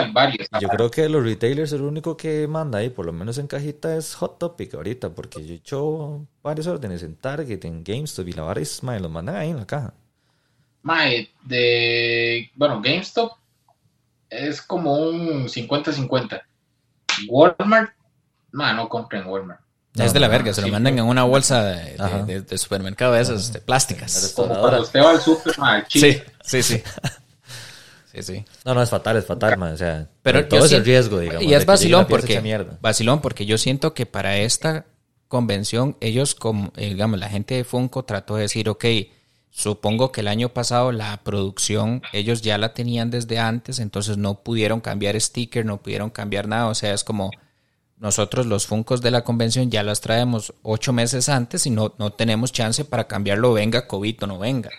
Yo 0.59 0.67
creo 0.69 0.89
que 0.91 1.07
los 1.09 1.23
retailers 1.23 1.71
el 1.73 1.81
único 1.81 2.17
que 2.17 2.47
manda 2.47 2.79
ahí, 2.79 2.89
por 2.89 3.05
lo 3.05 3.13
menos 3.13 3.37
en 3.37 3.47
cajita, 3.47 3.95
es 3.95 4.15
Hot 4.15 4.39
Topic 4.39 4.73
ahorita, 4.73 5.09
porque 5.11 5.45
yo 5.45 5.53
he 5.53 5.57
hecho 5.57 6.25
varias 6.41 6.67
órdenes 6.67 7.03
en 7.03 7.15
Target, 7.15 7.63
en 7.65 7.83
GameStop 7.83 8.27
y 8.27 8.33
la 8.33 8.43
vara 8.43 8.61
es, 8.61 8.81
mae, 8.83 8.99
los 8.99 9.11
mandan 9.11 9.35
ahí 9.35 9.49
en 9.51 9.57
la 9.57 9.67
caja. 9.67 9.93
Mae, 10.83 11.29
de, 11.43 12.49
bueno, 12.55 12.81
GameStop, 12.81 13.33
es 14.29 14.61
como 14.61 14.95
un 14.97 15.47
50-50. 15.47 16.41
Walmart, 17.27 17.91
ma, 18.51 18.73
no 18.73 18.89
compren 18.89 19.25
Walmart. 19.27 19.59
es 19.95 20.13
de 20.13 20.19
la 20.21 20.29
verga, 20.29 20.47
no, 20.49 20.53
se 20.53 20.61
lo 20.61 20.67
sí, 20.67 20.71
mandan 20.71 20.97
en 20.97 21.05
una 21.05 21.23
bolsa 21.23 21.63
de, 21.65 21.91
de- 21.93 22.03
Ajá. 22.03 22.23
de- 22.23 22.41
de 22.41 22.57
supermercado 22.57 23.13
de 23.13 23.21
esas, 23.21 23.51
de 23.53 23.59
plásticas. 23.59 24.33
Como 24.35 24.57
cuando 24.59 24.81
usted 24.81 25.01
va 25.01 25.11
al 25.11 25.21
super. 25.21 25.53
Sí, 25.89 26.17
sí, 26.43 26.63
sí. 26.63 26.81
Sí, 28.13 28.23
sí. 28.23 28.45
No, 28.65 28.73
no, 28.73 28.81
es 28.81 28.89
fatal, 28.89 29.17
es 29.17 29.25
fatal, 29.25 29.57
man. 29.57 29.73
O 29.73 29.77
sea, 29.77 30.07
Pero 30.21 30.47
todo 30.47 30.65
es 30.65 30.71
el 30.73 30.83
riesgo, 30.83 31.19
digamos. 31.19 31.43
Y 31.43 31.53
es 31.53 31.65
vacilón 31.65 32.05
porque, 32.07 32.65
vacilón 32.81 33.21
porque 33.21 33.45
yo 33.45 33.57
siento 33.57 33.93
que 33.93 34.05
para 34.05 34.37
esta 34.37 34.85
convención, 35.27 35.95
ellos, 36.01 36.35
como, 36.35 36.73
eh, 36.75 36.89
digamos, 36.89 37.19
la 37.19 37.29
gente 37.29 37.55
de 37.55 37.63
Funko 37.63 38.03
trató 38.03 38.35
de 38.35 38.43
decir, 38.43 38.67
ok, 38.67 38.85
supongo 39.49 40.11
que 40.11 40.21
el 40.21 40.27
año 40.27 40.49
pasado 40.49 40.91
la 40.91 41.15
producción, 41.23 42.01
ellos 42.11 42.41
ya 42.41 42.57
la 42.57 42.73
tenían 42.73 43.11
desde 43.11 43.39
antes, 43.39 43.79
entonces 43.79 44.17
no 44.17 44.43
pudieron 44.43 44.81
cambiar 44.81 45.19
sticker, 45.19 45.65
no 45.65 45.81
pudieron 45.81 46.09
cambiar 46.09 46.47
nada, 46.47 46.67
o 46.67 46.75
sea, 46.75 46.93
es 46.93 47.03
como 47.03 47.31
nosotros 47.97 48.45
los 48.45 48.65
Funcos 48.65 49.01
de 49.01 49.11
la 49.11 49.23
convención 49.23 49.69
ya 49.69 49.83
las 49.83 50.01
traemos 50.01 50.53
ocho 50.63 50.91
meses 50.91 51.29
antes 51.29 51.65
y 51.65 51.69
no, 51.69 51.93
no 51.97 52.11
tenemos 52.11 52.51
chance 52.51 52.83
para 52.83 53.07
cambiarlo, 53.07 53.53
venga 53.53 53.87
COVID 53.87 54.23
o 54.23 54.27
no 54.27 54.39
venga. 54.39 54.71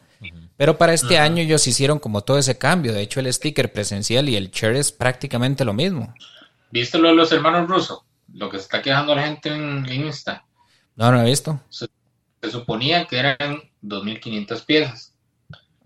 Pero 0.56 0.78
para 0.78 0.92
este 0.94 1.18
año 1.18 1.42
ellos 1.42 1.66
hicieron 1.66 1.98
como 1.98 2.22
todo 2.22 2.38
ese 2.38 2.58
cambio. 2.58 2.92
De 2.92 3.02
hecho, 3.02 3.20
el 3.20 3.32
sticker 3.32 3.72
presencial 3.72 4.28
y 4.28 4.36
el 4.36 4.50
chair 4.50 4.76
es 4.76 4.92
prácticamente 4.92 5.64
lo 5.64 5.72
mismo. 5.72 6.14
¿Viste 6.70 6.98
lo 6.98 7.08
de 7.08 7.14
los 7.14 7.32
hermanos 7.32 7.68
rusos? 7.68 8.00
Lo 8.32 8.48
que 8.48 8.58
se 8.58 8.64
está 8.64 8.82
quejando 8.82 9.14
la 9.14 9.24
gente 9.24 9.48
en, 9.48 9.86
en 9.88 10.06
Insta. 10.06 10.44
No, 10.96 11.10
no 11.10 11.20
he 11.20 11.24
visto. 11.24 11.60
Se 11.68 11.88
suponía 12.50 13.06
que 13.06 13.18
eran 13.18 13.36
2.500 13.82 14.64
piezas 14.64 15.14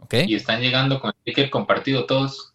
¿Ok? 0.00 0.14
y 0.26 0.34
están 0.34 0.60
llegando 0.60 1.00
con 1.00 1.12
sticker 1.22 1.50
compartido 1.50 2.06
todos. 2.06 2.52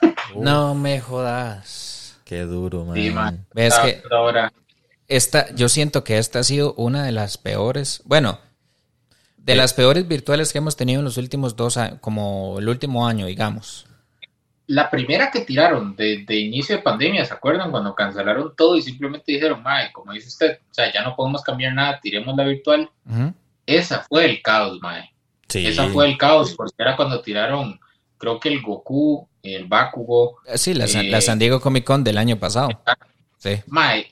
No 0.36 0.74
me 0.74 1.00
jodas. 1.00 2.18
Qué 2.24 2.40
duro, 2.40 2.84
man. 2.84 2.96
Sí, 2.96 3.10
man. 3.10 3.46
Ves 3.54 3.74
que 3.78 4.02
Ahora, 4.10 4.52
esta, 5.08 5.54
yo 5.54 5.68
siento 5.68 6.02
que 6.02 6.18
esta 6.18 6.40
ha 6.40 6.44
sido 6.44 6.74
una 6.74 7.04
de 7.04 7.12
las 7.12 7.38
peores, 7.38 8.02
bueno, 8.04 8.40
de 9.44 9.54
las 9.56 9.74
peores 9.74 10.08
virtuales 10.08 10.52
que 10.52 10.58
hemos 10.58 10.76
tenido 10.76 11.00
en 11.00 11.04
los 11.04 11.16
últimos 11.16 11.54
dos 11.56 11.76
años, 11.76 11.98
como 12.00 12.58
el 12.58 12.68
último 12.68 13.06
año, 13.06 13.26
digamos. 13.26 13.86
la 14.66 14.90
primera 14.90 15.30
que 15.30 15.40
tiraron 15.42 15.94
de, 15.94 16.24
de 16.24 16.36
inicio 16.38 16.76
de 16.76 16.82
pandemia, 16.82 17.24
¿se 17.26 17.34
acuerdan? 17.34 17.70
Cuando 17.70 17.94
cancelaron 17.94 18.54
todo 18.56 18.76
y 18.78 18.82
simplemente 18.82 19.30
dijeron, 19.32 19.62
mae, 19.62 19.92
como 19.92 20.12
dice 20.12 20.28
usted, 20.28 20.58
o 20.70 20.74
sea, 20.74 20.90
ya 20.92 21.02
no 21.02 21.14
podemos 21.14 21.42
cambiar 21.42 21.74
nada, 21.74 22.00
tiremos 22.00 22.34
la 22.34 22.44
virtual. 22.44 22.88
Ujú. 23.06 23.34
Esa 23.66 24.00
fue 24.08 24.24
el 24.24 24.40
caos, 24.40 24.78
mae. 24.80 25.12
Sí. 25.48 25.66
Esa 25.66 25.88
fue 25.88 26.06
el 26.08 26.16
caos, 26.16 26.54
porque 26.56 26.74
era 26.78 26.96
cuando 26.96 27.20
tiraron, 27.20 27.78
creo 28.16 28.40
que 28.40 28.48
el 28.48 28.62
Goku, 28.62 29.28
el 29.42 29.66
Bakugo, 29.66 30.38
Eh, 30.46 30.56
Sí, 30.56 30.72
la, 30.72 30.86
San- 30.88 31.04
Eh, 31.04 31.10
la 31.10 31.20
San 31.20 31.38
Diego 31.38 31.60
Comic 31.60 31.84
Con 31.84 32.02
del 32.02 32.16
año 32.16 32.38
pasado. 32.38 32.70
Sí. 33.36 33.56
mae, 33.66 34.06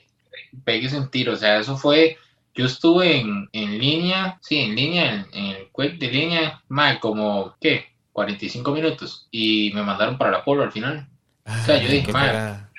pegues 0.63 0.93
un 0.93 1.09
tiro, 1.09 1.33
o 1.33 1.35
sea, 1.35 1.57
eso 1.57 1.75
fue, 1.77 2.17
yo 2.53 2.65
estuve 2.65 3.19
en, 3.19 3.49
en 3.51 3.77
línea, 3.77 4.37
sí, 4.41 4.59
en 4.59 4.75
línea, 4.75 5.13
en, 5.13 5.25
en 5.33 5.45
el 5.55 5.69
Quake 5.71 5.97
de 5.97 6.07
línea, 6.07 6.61
mae, 6.67 6.99
como, 6.99 7.55
¿qué? 7.59 7.85
45 8.11 8.71
minutos, 8.71 9.27
y 9.31 9.71
me 9.73 9.81
mandaron 9.81 10.17
para 10.17 10.31
la 10.31 10.43
polo 10.43 10.63
al 10.63 10.71
final. 10.71 11.07
O 11.45 11.65
sea, 11.65 11.81
yo 11.81 11.89
dije, 11.89 12.11
cagada. 12.11 12.69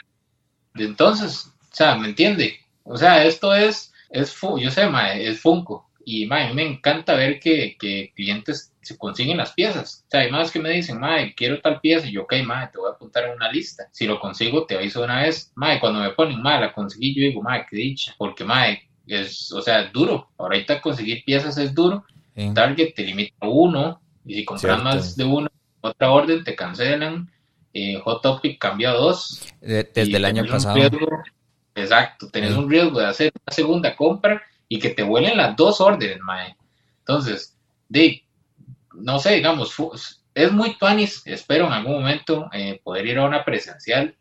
De 0.75 0.85
entonces, 0.85 1.52
o 1.71 1.75
sea, 1.75 1.97
¿me 1.97 2.09
entiende? 2.09 2.59
O 2.85 2.97
sea, 2.97 3.25
esto 3.25 3.54
es, 3.54 3.93
es 4.11 4.37
yo 4.40 4.71
sé, 4.71 4.88
mae, 4.88 5.28
es 5.28 5.40
Funko. 5.40 5.88
Y 6.07 6.26
mae, 6.26 6.45
a 6.45 6.49
mí 6.49 6.54
me 6.54 6.66
encanta 6.66 7.14
ver 7.14 7.40
que, 7.40 7.76
que 7.78 8.12
clientes 8.14 8.73
se 8.83 8.99
consiguen 8.99 9.38
las 9.38 9.52
piezas. 9.52 10.04
O 10.07 10.11
sea, 10.11 10.21
hay 10.21 10.31
más 10.31 10.50
que 10.50 10.61
me 10.61 10.71
dicen, 10.71 11.00
mae, 11.00 11.35
quiero 11.35 11.61
tal 11.61 11.81
pieza. 11.81 12.07
Y 12.07 12.12
yo, 12.12 12.23
ok, 12.23 12.35
mae, 12.45 12.69
te 12.69 12.78
voy 12.78 12.90
a 12.90 12.95
apuntar 12.95 13.25
en 13.25 13.37
una 13.37 13.50
lista. 13.50 13.88
Si 13.90 14.07
lo 14.07 14.21
consigo, 14.21 14.66
te 14.66 14.76
aviso 14.76 15.00
de 15.00 15.07
una 15.07 15.23
vez. 15.23 15.52
Mae, 15.54 15.81
cuando 15.81 16.00
me 16.00 16.11
ponen, 16.11 16.43
mae, 16.43 16.61
la 16.61 16.73
conseguí, 16.73 17.14
yo 17.14 17.23
digo, 17.23 17.43
mae, 17.43 17.66
qué 17.69 17.76
dicha. 17.76 18.14
Porque, 18.19 18.45
mae, 18.45 18.83
es, 19.06 19.52
o 19.52 19.61
sea, 19.62 19.80
es 19.82 19.92
duro. 19.92 20.30
Ahorita 20.38 20.80
conseguir 20.80 21.25
piezas 21.25 21.56
es 21.58 21.75
duro. 21.75 22.04
Sí. 22.37 22.50
Target 22.54 22.94
te 22.94 23.02
limita 23.04 23.34
a 23.40 23.49
uno. 23.49 24.00
Y 24.25 24.34
si 24.34 24.44
compras 24.44 24.62
Cierto. 24.73 24.84
más 24.84 25.16
de 25.16 25.25
uno, 25.25 25.49
otra 25.80 26.11
orden, 26.11 26.44
te 26.44 26.54
cancelan. 26.54 27.30
Eh, 27.75 28.00
Hot 28.04 28.23
Topic 28.23 28.58
cambia 28.58 28.90
a 28.90 28.94
dos. 28.94 29.40
De- 29.61 29.84
desde 29.94 30.16
el 30.16 30.25
año 30.25 30.44
pasado. 30.46 30.75
riesgo- 30.76 31.23
exacto, 31.75 32.28
tenés 32.30 32.52
Sí. 32.52 32.58
un 32.58 32.70
riesgo 32.70 33.00
de 33.00 33.06
hacer 33.06 33.32
una 33.34 33.54
segunda 33.54 33.96
compra 33.96 34.42
y 34.68 34.78
que 34.78 34.90
te 34.90 35.02
vuelen 35.02 35.37
las 35.37 35.56
dos 35.56 35.80
órdenes, 35.80 36.20
mae. 36.20 36.56
Entonces, 37.00 37.56
de, 37.88 38.23
no 38.94 39.18
sé, 39.18 39.34
digamos, 39.34 39.75
es 40.34 40.52
muy 40.52 40.76
tuanis, 40.78 41.23
espero 41.26 41.66
en 41.66 41.73
algún 41.73 41.94
momento 41.94 42.49
eh, 42.52 42.80
poder 42.82 43.06
ir 43.06 43.18
a 43.18 43.25
una 43.26 43.44
presencial. 43.44 44.14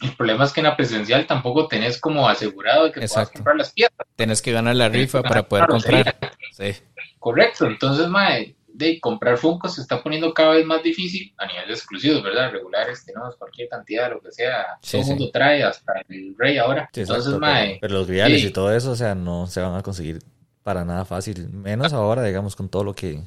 El 0.00 0.14
problema 0.14 0.44
es 0.44 0.52
que 0.52 0.60
en 0.60 0.66
la 0.66 0.76
presencial 0.76 1.26
tampoco 1.26 1.68
tenés 1.68 1.98
como 2.00 2.28
asegurado 2.28 2.84
de 2.84 2.92
que 2.92 3.06
puedas 3.06 3.30
comprar 3.30 3.56
las 3.56 3.72
piezas. 3.72 3.96
Tienes 4.14 4.42
que 4.42 4.52
ganar 4.52 4.76
la 4.76 4.88
rifa 4.88 5.22
para 5.22 5.48
poder 5.48 5.66
comprar. 5.66 6.16
Sí. 6.52 6.72
Correcto, 7.18 7.66
entonces, 7.66 8.06
mae, 8.08 8.54
de 8.68 9.00
comprar 9.00 9.38
Funko 9.38 9.68
se 9.68 9.80
está 9.80 10.02
poniendo 10.02 10.34
cada 10.34 10.50
vez 10.50 10.66
más 10.66 10.82
difícil 10.82 11.32
a 11.38 11.46
nivel 11.46 11.66
de 11.68 11.72
exclusivos, 11.72 12.22
¿verdad? 12.22 12.52
Regulares, 12.52 13.04
tenemos 13.06 13.34
cualquier 13.36 13.68
cantidad, 13.70 14.10
lo 14.10 14.20
que 14.20 14.30
sea, 14.32 14.66
Sí, 14.82 14.92
todo 14.92 15.00
el 15.00 15.04
sí. 15.06 15.10
mundo 15.14 15.30
trae 15.32 15.62
hasta 15.64 15.92
el 16.10 16.34
rey 16.38 16.58
ahora. 16.58 16.90
Sí, 16.92 17.00
entonces, 17.00 17.24
exacto, 17.26 17.40
mae, 17.40 17.66
pero, 17.68 17.78
pero 17.80 17.94
los 17.94 18.06
griales 18.06 18.40
sí. 18.42 18.48
y 18.48 18.50
todo 18.52 18.74
eso, 18.74 18.90
o 18.90 18.96
sea, 18.96 19.14
no 19.14 19.46
se 19.46 19.60
van 19.60 19.74
a 19.76 19.82
conseguir 19.82 20.18
para 20.62 20.84
nada 20.84 21.04
fácil. 21.06 21.48
Menos 21.50 21.94
ahora, 21.94 22.22
digamos, 22.22 22.54
con 22.54 22.68
todo 22.68 22.84
lo 22.84 22.94
que 22.94 23.22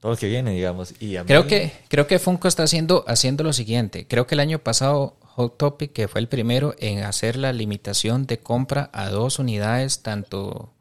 todo 0.00 0.12
lo 0.12 0.16
que 0.18 0.28
viene, 0.28 0.52
digamos. 0.52 0.94
Y 1.02 1.16
a 1.16 1.24
Creo 1.24 1.42
mí- 1.42 1.48
que, 1.48 1.72
creo 1.88 2.06
que 2.06 2.18
Funko 2.20 2.46
está 2.48 2.62
haciendo, 2.62 3.04
haciendo 3.08 3.42
lo 3.44 3.52
siguiente. 3.52 4.06
Creo 4.06 4.26
que 4.28 4.36
el 4.36 4.40
año 4.40 4.60
pasado 4.60 5.16
Hot 5.38 5.56
Topic, 5.56 5.92
que 5.92 6.08
fue 6.08 6.20
el 6.20 6.26
primero 6.26 6.74
en 6.80 7.04
hacer 7.04 7.36
la 7.36 7.52
limitación 7.52 8.26
de 8.26 8.40
compra 8.40 8.90
a 8.92 9.08
dos 9.08 9.38
unidades, 9.38 10.02
tanto 10.02 10.74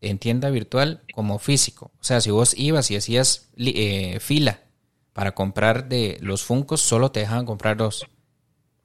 en 0.00 0.18
tienda 0.20 0.50
virtual 0.50 1.02
como 1.12 1.40
físico. 1.40 1.90
O 1.98 2.04
sea, 2.04 2.20
si 2.20 2.30
vos 2.30 2.54
ibas 2.56 2.92
y 2.92 2.96
hacías 2.96 3.48
eh, 3.56 4.20
fila 4.20 4.60
para 5.12 5.32
comprar 5.32 5.88
de 5.88 6.16
los 6.20 6.44
Funkos, 6.44 6.80
solo 6.80 7.10
te 7.10 7.18
dejaban 7.18 7.44
comprar 7.44 7.76
dos. 7.76 8.06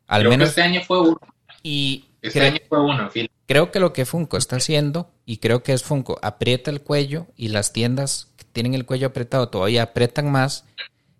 Al 0.07 0.21
creo 0.21 0.31
que 0.31 0.37
menos. 0.37 0.49
este 0.49 0.63
año 0.63 0.81
fue 0.87 0.99
uno. 0.99 1.19
Y 1.61 2.05
Este 2.23 2.41
año 2.41 2.59
fue 2.67 2.81
uno, 2.81 3.07
fin. 3.11 3.29
creo 3.45 3.69
que 3.69 3.79
lo 3.79 3.93
que 3.93 4.05
Funko 4.05 4.35
está 4.35 4.55
haciendo, 4.55 5.11
y 5.27 5.37
creo 5.37 5.61
que 5.61 5.73
es 5.73 5.83
Funko, 5.83 6.17
aprieta 6.23 6.71
el 6.71 6.81
cuello 6.81 7.27
y 7.35 7.49
las 7.49 7.71
tiendas 7.71 8.29
que 8.35 8.45
tienen 8.45 8.73
el 8.73 8.87
cuello 8.87 9.05
apretado 9.05 9.49
todavía 9.49 9.83
apretan 9.83 10.31
más, 10.31 10.65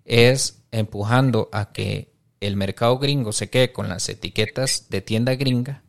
es 0.04 0.63
empujando 0.72 1.48
a 1.51 1.72
que 1.72 2.10
el 2.39 2.55
mercado 2.55 2.98
gringo 2.98 3.31
se 3.31 3.50
quede 3.50 3.72
con 3.72 3.89
las 3.89 4.08
etiquetas 4.10 4.89
de 4.89 5.01
tienda 5.01 5.36
gringa 5.36 5.84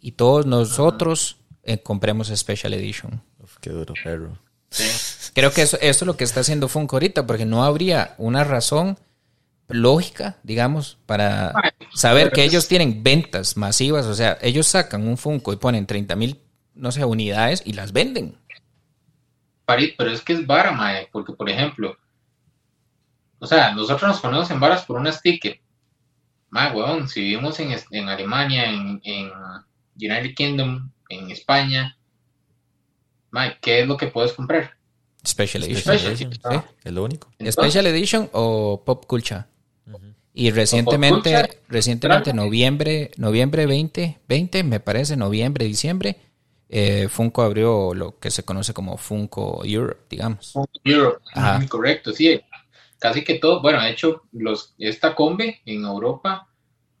y 0.00 0.12
todos 0.12 0.46
nosotros 0.46 1.38
eh, 1.62 1.78
compremos 1.78 2.28
Special 2.28 2.72
Edition. 2.74 3.22
Uf, 3.38 3.56
qué 3.60 3.70
duro, 3.70 3.94
perro. 4.02 4.38
Creo 5.34 5.52
que 5.52 5.62
eso, 5.62 5.78
eso 5.80 6.04
es 6.04 6.06
lo 6.06 6.16
que 6.16 6.24
está 6.24 6.40
haciendo 6.40 6.68
Funko 6.68 6.96
ahorita, 6.96 7.26
porque 7.26 7.46
no 7.46 7.64
habría 7.64 8.14
una 8.18 8.44
razón 8.44 8.98
lógica, 9.68 10.36
digamos, 10.42 10.98
para 11.06 11.52
saber 11.94 12.30
que 12.32 12.44
ellos 12.44 12.68
tienen 12.68 13.02
ventas 13.02 13.56
masivas. 13.56 14.06
O 14.06 14.14
sea, 14.14 14.38
ellos 14.40 14.66
sacan 14.66 15.06
un 15.06 15.16
Funko 15.16 15.52
y 15.52 15.56
ponen 15.56 15.86
30 15.86 16.16
mil, 16.16 16.40
no 16.74 16.92
sé, 16.92 17.04
unidades 17.04 17.62
y 17.64 17.72
las 17.72 17.92
venden. 17.92 18.36
Pero 19.66 20.10
es 20.10 20.22
que 20.22 20.32
es 20.32 20.46
vara, 20.46 20.72
mae, 20.72 21.08
porque 21.12 21.34
por 21.34 21.50
ejemplo, 21.50 21.96
o 23.38 23.46
sea, 23.46 23.74
nosotros 23.74 24.08
nos 24.08 24.20
ponemos 24.20 24.50
en 24.50 24.60
varas 24.60 24.84
por 24.84 24.96
una 24.96 25.12
sticker. 25.12 25.60
Mae, 26.50 26.74
weón, 26.74 27.08
si 27.08 27.20
vivimos 27.20 27.58
en, 27.60 27.76
en 27.90 28.08
Alemania, 28.08 28.70
en, 28.70 29.00
en 29.04 29.30
United 29.96 30.34
Kingdom, 30.34 30.90
en 31.08 31.30
España, 31.30 31.96
mae, 33.30 33.56
¿qué 33.60 33.80
es 33.80 33.88
lo 33.88 33.96
que 33.96 34.06
puedes 34.06 34.32
comprar? 34.32 34.72
Special 35.26 35.64
Edition. 35.64 35.82
Special 35.82 36.12
Edition, 36.12 36.32
Edition. 36.32 36.62
sí, 36.62 36.68
es 36.84 36.92
lo 36.92 37.04
único. 37.04 37.28
Entonces, 37.38 37.54
Special 37.54 37.86
Edition 37.86 38.30
o 38.32 38.82
Pop 38.84 39.06
Culture. 39.06 39.44
Y 40.32 40.52
recientemente, 40.52 41.32
Culture, 41.32 41.60
recientemente 41.68 42.30
claro. 42.30 42.44
noviembre, 42.44 43.10
noviembre 43.16 43.66
20, 43.66 44.20
20, 44.28 44.62
me 44.62 44.78
parece, 44.78 45.16
noviembre, 45.16 45.64
diciembre, 45.64 46.16
eh, 46.68 47.08
Funko 47.08 47.42
abrió 47.42 47.92
lo 47.92 48.18
que 48.18 48.30
se 48.30 48.44
conoce 48.44 48.72
como 48.72 48.96
Funko 48.98 49.64
Europe, 49.64 50.02
digamos. 50.08 50.54
Europe, 50.84 51.24
Ajá. 51.34 51.58
ujú, 51.58 51.68
correcto, 51.68 52.12
sí. 52.12 52.40
Casi 52.98 53.22
que 53.22 53.38
todo, 53.38 53.62
bueno, 53.62 53.80
de 53.80 53.90
hecho, 53.90 54.22
los, 54.32 54.74
esta 54.78 55.14
combe 55.14 55.60
en 55.64 55.84
Europa, 55.84 56.48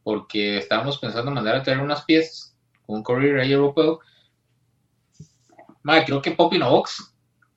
porque 0.04 0.58
estábamos 0.58 0.98
pensando 0.98 1.30
mandar 1.30 1.56
a 1.56 1.62
traer 1.62 1.80
unas 1.80 2.04
piezas, 2.04 2.56
un 2.86 3.02
courier 3.02 3.40
ahí 3.40 3.52
europeo. 3.52 4.00
Mae, 5.82 6.04
creo 6.04 6.22
que 6.22 6.32
Pop 6.32 6.52
Box 6.56 7.14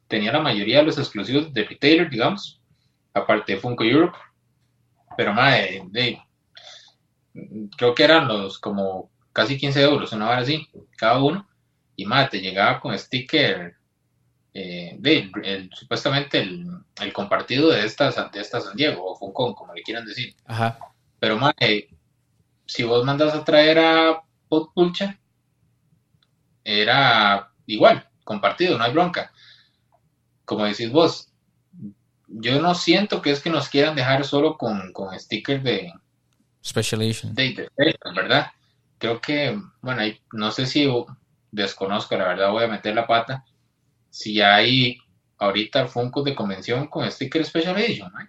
tenía 0.07 0.31
la 0.31 0.41
mayoría 0.41 0.79
de 0.79 0.85
los 0.85 0.97
exclusivos 0.97 1.53
de 1.53 1.63
retailer, 1.63 2.09
digamos, 2.09 2.59
aparte 3.13 3.53
de 3.53 3.59
Funko 3.59 3.83
Europe. 3.83 4.17
Pero, 5.15 5.33
madre, 5.33 5.83
de, 5.91 6.19
creo 7.77 7.93
que 7.93 8.03
eran 8.03 8.27
los 8.27 8.59
como 8.59 9.11
casi 9.33 9.57
15 9.57 9.81
euros, 9.83 10.11
una 10.13 10.29
hora 10.29 10.39
así, 10.39 10.67
cada 10.97 11.21
uno. 11.23 11.47
Y, 11.95 12.05
madre, 12.05 12.29
te 12.31 12.41
llegaba 12.41 12.79
con 12.79 12.97
sticker 12.97 13.75
eh, 14.53 14.95
de, 14.99 15.31
el- 15.43 15.69
supuestamente 15.73 16.39
el, 16.39 16.67
el 17.01 17.13
compartido 17.13 17.69
de 17.69 17.85
esta, 17.85 18.11
de 18.11 18.41
esta 18.41 18.61
San 18.61 18.75
Diego, 18.75 19.03
o 19.05 19.15
Funcon, 19.15 19.53
como 19.53 19.73
le 19.73 19.81
quieran 19.83 20.05
decir. 20.05 20.35
Ajá. 20.45 20.77
Pero, 21.19 21.37
mae, 21.37 21.89
si 22.65 22.83
vos 22.83 23.05
mandas 23.05 23.33
a 23.33 23.43
traer 23.45 23.79
a 23.79 24.21
Potpulcha, 24.49 25.19
era 26.63 27.51
igual, 27.65 28.07
compartido, 28.23 28.77
no 28.77 28.83
hay 28.83 28.91
bronca. 28.93 29.31
Como 30.45 30.65
decís 30.65 30.91
vos, 30.91 31.31
yo 32.27 32.61
no 32.61 32.75
siento 32.75 33.21
que 33.21 33.31
es 33.31 33.41
que 33.41 33.49
nos 33.49 33.69
quieran 33.69 33.95
dejar 33.95 34.23
solo 34.25 34.57
con, 34.57 34.91
con 34.93 35.17
stickers 35.19 35.63
de 35.63 35.93
Special 36.63 37.01
Edition. 37.01 37.33
de, 37.33 37.69
de- 37.77 37.95
¿verdad? 38.15 38.51
Creo 38.97 39.19
que, 39.19 39.59
bueno, 39.81 40.01
no 40.33 40.51
sé 40.51 40.65
si 40.65 40.87
desconozco, 41.51 42.15
la 42.17 42.27
verdad 42.27 42.51
voy 42.51 42.65
a 42.65 42.67
meter 42.67 42.93
la 42.95 43.07
pata. 43.07 43.43
Si 44.11 44.39
hay 44.41 44.97
ahorita 45.39 45.87
Funko 45.87 46.21
de 46.21 46.35
convención 46.35 46.85
con 46.87 47.09
sticker 47.11 47.43
Special 47.43 47.75
Edition, 47.79 48.11
¿no? 48.13 48.19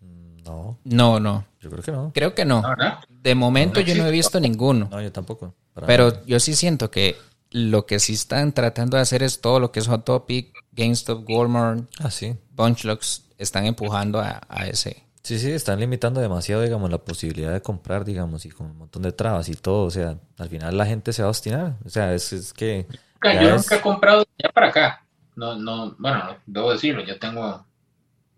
Mm, 0.00 0.42
No, 0.44 0.78
No, 0.84 1.18
no. 1.20 1.44
yo 1.60 1.70
creo 1.70 1.82
que 1.82 1.90
no. 1.92 2.12
Creo 2.14 2.34
que 2.34 2.44
no. 2.44 2.62
De 3.08 3.34
momento 3.34 3.80
No 3.80 3.86
yo 3.86 3.94
no 3.96 4.06
he 4.06 4.10
visto 4.10 4.38
ninguno. 4.38 4.88
No, 4.90 5.00
yo 5.02 5.10
tampoco. 5.10 5.54
Pero 5.86 6.24
yo 6.26 6.38
sí 6.38 6.54
siento 6.54 6.90
que 6.90 7.16
lo 7.50 7.86
que 7.86 7.98
sí 7.98 8.12
están 8.14 8.52
tratando 8.52 8.96
de 8.96 9.02
hacer 9.02 9.22
es 9.22 9.40
todo 9.40 9.58
lo 9.60 9.72
que 9.72 9.80
es 9.80 9.88
Hot 9.88 10.04
Topic, 10.04 10.52
GameStop, 10.72 11.28
Walmart, 11.28 11.88
Ah, 11.98 12.10
sí. 12.10 12.36
Bunchlocks, 12.50 13.24
están 13.38 13.66
empujando 13.66 14.20
a, 14.20 14.40
a 14.48 14.66
ese. 14.66 15.02
Sí, 15.22 15.38
sí, 15.38 15.50
están 15.52 15.78
limitando 15.78 16.20
demasiado, 16.20 16.62
digamos, 16.62 16.90
la 16.90 16.98
posibilidad 16.98 17.52
de 17.52 17.62
comprar, 17.62 18.04
digamos, 18.04 18.44
y 18.44 18.50
con 18.50 18.66
un 18.70 18.76
montón 18.78 19.02
de 19.02 19.12
trabas 19.12 19.48
y 19.48 19.54
todo. 19.54 19.84
O 19.84 19.90
sea, 19.90 20.18
al 20.38 20.48
final 20.48 20.76
la 20.76 20.84
gente 20.86 21.12
se 21.12 21.22
va 21.22 21.26
a 21.26 21.30
obstinar. 21.30 21.76
O 21.84 21.88
sea, 21.90 22.12
es, 22.14 22.32
es 22.32 22.52
que. 22.52 22.86
Nunca- 23.22 23.42
yo 23.42 23.50
nunca 23.56 23.76
he 23.76 23.80
comprado 23.80 24.24
ya 24.38 24.48
para 24.50 24.68
acá. 24.68 25.04
No, 25.36 25.54
no, 25.56 25.94
bueno, 25.98 26.36
debo 26.46 26.72
decirlo, 26.72 27.02
yo 27.04 27.18
tengo, 27.18 27.64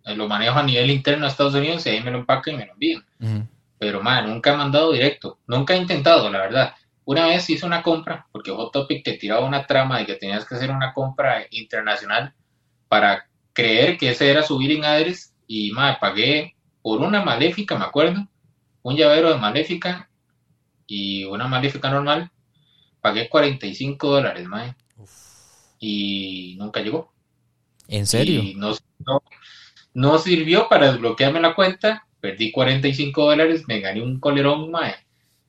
eh, 0.04 0.14
lo 0.14 0.28
manejo 0.28 0.58
a 0.58 0.62
nivel 0.62 0.90
interno 0.90 1.24
de 1.24 1.30
Estados 1.30 1.54
Unidos 1.54 1.84
y 1.86 1.90
ahí 1.90 2.02
me 2.02 2.10
lo 2.10 2.18
empacan 2.18 2.54
y 2.54 2.56
me 2.58 2.66
lo 2.66 2.72
envían. 2.72 3.04
Pero, 3.78 4.00
man, 4.02 4.28
nunca 4.28 4.52
he 4.52 4.56
mandado 4.56 4.92
directo. 4.92 5.38
Nunca 5.46 5.74
he 5.74 5.78
intentado, 5.78 6.30
la 6.30 6.38
verdad. 6.40 6.74
Una 7.04 7.26
vez 7.26 7.48
hice 7.50 7.66
una 7.66 7.82
compra, 7.82 8.26
porque 8.32 8.50
Hot 8.50 8.72
Topic 8.72 9.04
te 9.04 9.14
tiraba 9.18 9.44
una 9.44 9.66
trama 9.66 9.98
de 9.98 10.06
que 10.06 10.14
tenías 10.14 10.44
que 10.46 10.54
hacer 10.54 10.70
una 10.70 10.92
compra 10.94 11.44
internacional 11.50 12.32
para 12.88 13.26
creer 13.52 13.98
que 13.98 14.10
ese 14.10 14.30
era 14.30 14.42
su 14.42 14.56
billing 14.56 14.84
address. 14.84 15.34
Y, 15.46 15.70
man, 15.72 15.96
pagué 16.00 16.54
por 16.82 17.00
una 17.00 17.22
maléfica, 17.22 17.76
me 17.76 17.84
acuerdo, 17.84 18.26
un 18.82 18.96
llavero 18.96 19.30
de 19.32 19.38
maléfica 19.38 20.08
y 20.86 21.24
una 21.24 21.46
maléfica 21.48 21.90
normal. 21.90 22.30
Pagué 23.04 23.28
45 23.28 24.08
dólares, 24.08 24.48
man. 24.48 24.74
Y 25.78 26.56
nunca 26.58 26.80
llegó. 26.80 27.12
¿En 27.86 28.06
serio? 28.06 28.42
Y 28.42 28.54
no, 28.54 28.74
no, 29.06 29.22
no 29.92 30.18
sirvió 30.18 30.70
para 30.70 30.90
desbloquearme 30.90 31.38
la 31.38 31.54
cuenta. 31.54 32.06
Perdí 32.18 32.50
45 32.50 33.26
dólares, 33.26 33.64
me 33.68 33.80
gané 33.80 34.00
un 34.00 34.18
colerón, 34.18 34.70
mae, 34.70 34.94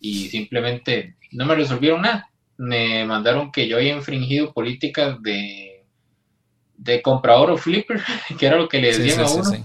y 0.01 0.27
simplemente 0.27 1.15
no 1.31 1.45
me 1.45 1.55
resolvieron 1.55 2.01
nada. 2.01 2.29
Me 2.57 3.05
mandaron 3.05 3.53
que 3.53 3.69
yo 3.69 3.77
había 3.77 3.95
infringido 3.95 4.51
políticas 4.51 5.21
de, 5.21 5.85
de 6.75 7.01
comprador 7.01 7.51
o 7.51 7.57
flipper, 7.57 8.01
que 8.37 8.47
era 8.47 8.57
lo 8.57 8.67
que 8.67 8.81
le 8.81 8.87
decían 8.87 9.25
sí, 9.25 9.33
a 9.33 9.33
uno. 9.33 9.45
sí. 9.45 9.63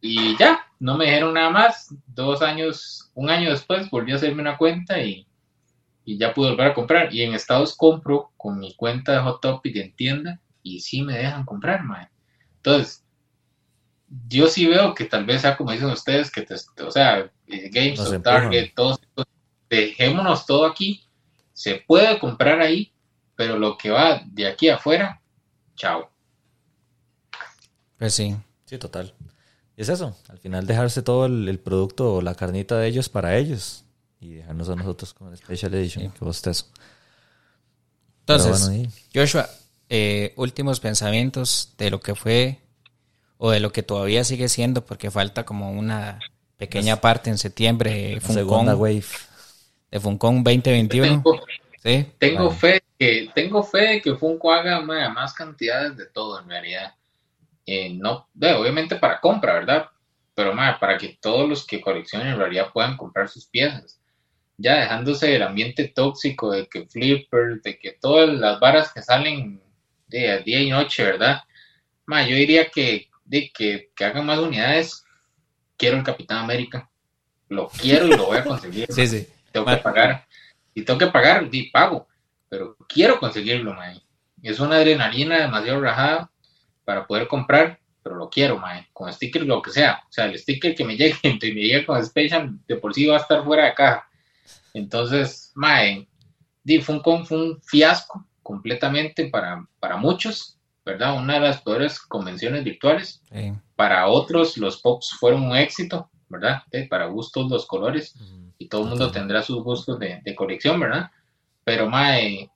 Y 0.00 0.38
ya, 0.38 0.64
no 0.80 0.96
me 0.96 1.04
dijeron 1.04 1.34
nada 1.34 1.50
más. 1.50 1.94
Dos 2.06 2.40
años, 2.40 3.10
un 3.12 3.28
año 3.28 3.50
después 3.50 3.90
volví 3.90 4.12
a 4.12 4.16
hacerme 4.16 4.40
una 4.40 4.56
cuenta 4.56 4.98
y, 5.02 5.25
y 6.06 6.16
ya 6.16 6.32
pude 6.32 6.50
volver 6.50 6.68
a 6.68 6.74
comprar. 6.74 7.12
Y 7.12 7.22
en 7.22 7.34
Estados 7.34 7.76
compro 7.76 8.30
con 8.36 8.58
mi 8.58 8.74
cuenta 8.76 9.12
de 9.12 9.18
Hot 9.18 9.42
Topic 9.42 9.76
en 9.76 9.94
tienda 9.94 10.40
y 10.62 10.80
sí 10.80 11.02
me 11.02 11.18
dejan 11.18 11.44
comprar, 11.44 11.82
mae. 11.82 12.08
Entonces, 12.58 13.04
yo 14.28 14.46
sí 14.46 14.66
veo 14.66 14.94
que 14.94 15.04
tal 15.04 15.26
vez 15.26 15.42
sea 15.42 15.56
como 15.56 15.72
dicen 15.72 15.90
ustedes, 15.90 16.30
que 16.30 16.42
te, 16.42 16.54
o 16.54 16.90
sea, 16.90 17.30
eh, 17.48 17.70
GameStop. 17.70 18.22
Target, 18.22 18.72
todos, 18.74 19.00
estos, 19.02 19.26
dejémonos 19.68 20.46
todo 20.46 20.64
aquí. 20.64 21.04
Se 21.52 21.82
puede 21.86 22.18
comprar 22.20 22.60
ahí, 22.60 22.92
pero 23.34 23.58
lo 23.58 23.76
que 23.76 23.90
va 23.90 24.22
de 24.26 24.46
aquí 24.46 24.68
afuera, 24.68 25.20
chao. 25.74 26.08
Pues 27.98 28.14
sí. 28.14 28.36
Sí, 28.64 28.78
total. 28.78 29.14
Y 29.76 29.82
es 29.82 29.88
eso. 29.88 30.16
Al 30.28 30.38
final 30.38 30.66
dejarse 30.66 31.02
todo 31.02 31.26
el, 31.26 31.48
el 31.48 31.58
producto 31.58 32.14
o 32.14 32.22
la 32.22 32.34
carnita 32.34 32.76
de 32.78 32.88
ellos 32.88 33.08
para 33.08 33.36
ellos. 33.36 33.85
Y 34.26 34.34
dejarnos 34.34 34.68
a 34.68 34.74
nosotros 34.74 35.14
con 35.14 35.28
el 35.30 35.36
Special 35.36 35.72
Edition. 35.74 36.04
Sí. 36.06 36.10
Que 36.18 36.24
bostezo. 36.24 36.66
Entonces, 38.20 39.06
Joshua, 39.14 39.48
eh, 39.88 40.32
últimos 40.36 40.80
pensamientos 40.80 41.74
de 41.78 41.90
lo 41.90 42.00
que 42.00 42.14
fue 42.16 42.58
o 43.38 43.50
de 43.52 43.60
lo 43.60 43.70
que 43.70 43.84
todavía 43.84 44.24
sigue 44.24 44.48
siendo, 44.48 44.84
porque 44.84 45.10
falta 45.12 45.44
como 45.44 45.70
una 45.70 46.18
pequeña 46.56 46.96
parte 47.00 47.30
en 47.30 47.38
septiembre 47.38 47.90
de 47.92 48.14
la 48.16 48.20
segunda 48.20 48.72
Funcom, 48.72 48.80
wave. 48.82 49.04
de 49.92 50.00
Funcom 50.00 50.42
2021. 50.42 51.06
Tengo, 51.22 51.40
¿sí? 51.84 52.06
Tengo 52.18 52.46
Vale. 52.48 52.58
fe 52.58 52.82
que 52.98 53.30
tengo 53.34 53.62
fe 53.62 53.78
de 53.78 54.02
que 54.02 54.14
Funko 54.16 54.52
haga 54.52 54.80
más 54.80 55.34
cantidades 55.34 55.96
de 55.96 56.06
todo 56.06 56.40
en 56.40 56.48
realidad. 56.48 56.94
Eh, 57.64 57.90
no, 57.94 58.28
de- 58.34 58.54
obviamente 58.54 58.96
para 58.96 59.20
compra, 59.20 59.52
¿verdad? 59.52 59.86
Pero 60.34 60.52
para 60.80 60.98
que 60.98 61.16
todos 61.20 61.48
los 61.48 61.64
que 61.64 61.80
coleccionen 61.80 62.28
en 62.28 62.38
realidad 62.38 62.72
puedan 62.72 62.96
comprar 62.96 63.28
sus 63.28 63.46
piezas. 63.46 64.00
Ya 64.58 64.76
dejándose 64.80 65.26
del 65.28 65.42
ambiente 65.42 65.88
tóxico 65.88 66.50
de 66.50 66.66
que 66.66 66.86
Flipper, 66.86 67.60
de 67.62 67.78
que 67.78 67.92
todas 67.92 68.28
las 68.30 68.58
varas 68.58 68.92
que 68.92 69.02
salen 69.02 69.60
de 70.08 70.30
a 70.30 70.38
día 70.38 70.60
y 70.60 70.70
noche, 70.70 71.04
¿verdad? 71.04 71.42
Ma, 72.06 72.26
yo 72.26 72.34
diría 72.36 72.68
que, 72.70 73.08
de 73.24 73.50
que, 73.52 73.90
que 73.94 74.04
hagan 74.04 74.24
más 74.26 74.38
unidades. 74.38 75.04
Quiero 75.76 75.98
el 75.98 76.04
Capitán 76.04 76.38
América. 76.38 76.88
Lo 77.48 77.68
quiero 77.68 78.06
y 78.06 78.10
lo 78.16 78.26
voy 78.26 78.38
a 78.38 78.44
conseguir. 78.44 78.86
Sí, 78.90 79.06
sí. 79.06 79.26
tengo 79.52 79.66
Ma- 79.66 79.76
que 79.76 79.82
pagar. 79.82 80.26
Y 80.74 80.82
tengo 80.82 80.98
que 80.98 81.06
pagar, 81.08 81.50
di 81.50 81.64
pago. 81.70 82.08
Pero 82.48 82.76
quiero 82.88 83.18
conseguirlo, 83.18 83.74
mae. 83.74 84.00
Es 84.42 84.60
una 84.60 84.76
adrenalina 84.76 85.38
demasiado 85.40 85.80
rajada 85.80 86.30
para 86.84 87.06
poder 87.06 87.26
comprar, 87.26 87.80
pero 88.02 88.14
lo 88.16 88.30
quiero, 88.30 88.58
mae. 88.58 88.86
Con 88.92 89.12
sticker, 89.12 89.42
lo 89.44 89.60
que 89.60 89.70
sea. 89.70 90.02
O 90.08 90.12
sea, 90.12 90.26
el 90.26 90.38
sticker 90.38 90.74
que 90.74 90.84
me 90.84 90.96
llegue, 90.96 91.16
y 91.22 91.52
me 91.52 91.60
llegue 91.60 91.84
con 91.84 92.02
Special, 92.04 92.58
de 92.66 92.76
por 92.76 92.94
sí 92.94 93.04
va 93.06 93.16
a 93.16 93.20
estar 93.20 93.44
fuera 93.44 93.66
de 93.66 93.74
caja. 93.74 94.05
Entonces, 94.74 95.52
mae, 95.54 96.08
fue 96.82 97.00
un, 97.04 97.26
fue 97.26 97.38
un 97.38 97.60
fiasco 97.62 98.26
completamente 98.42 99.28
para, 99.28 99.66
para 99.80 99.96
muchos, 99.96 100.58
¿verdad? 100.84 101.16
Una 101.16 101.34
de 101.34 101.40
las 101.40 101.62
peores 101.62 102.00
convenciones 102.00 102.64
virtuales. 102.64 103.22
sí. 103.32 103.52
Para 103.76 104.06
otros, 104.06 104.56
los 104.56 104.80
pops 104.80 105.10
fueron 105.20 105.42
un 105.42 105.54
éxito, 105.54 106.10
¿verdad? 106.30 106.62
Eh, 106.72 106.88
Para 106.88 107.06
gustos, 107.06 107.50
los 107.50 107.66
colores 107.66 108.14
y 108.56 108.68
todo 108.68 108.84
el 108.84 108.88
mundo 108.88 109.10
tendrá 109.10 109.42
sus 109.42 109.62
gustos 109.62 109.98
de, 109.98 110.22
de 110.24 110.34
colección, 110.34 110.80
¿verdad? 110.80 111.10
Pero, 111.62 111.90
mae, 111.90 112.50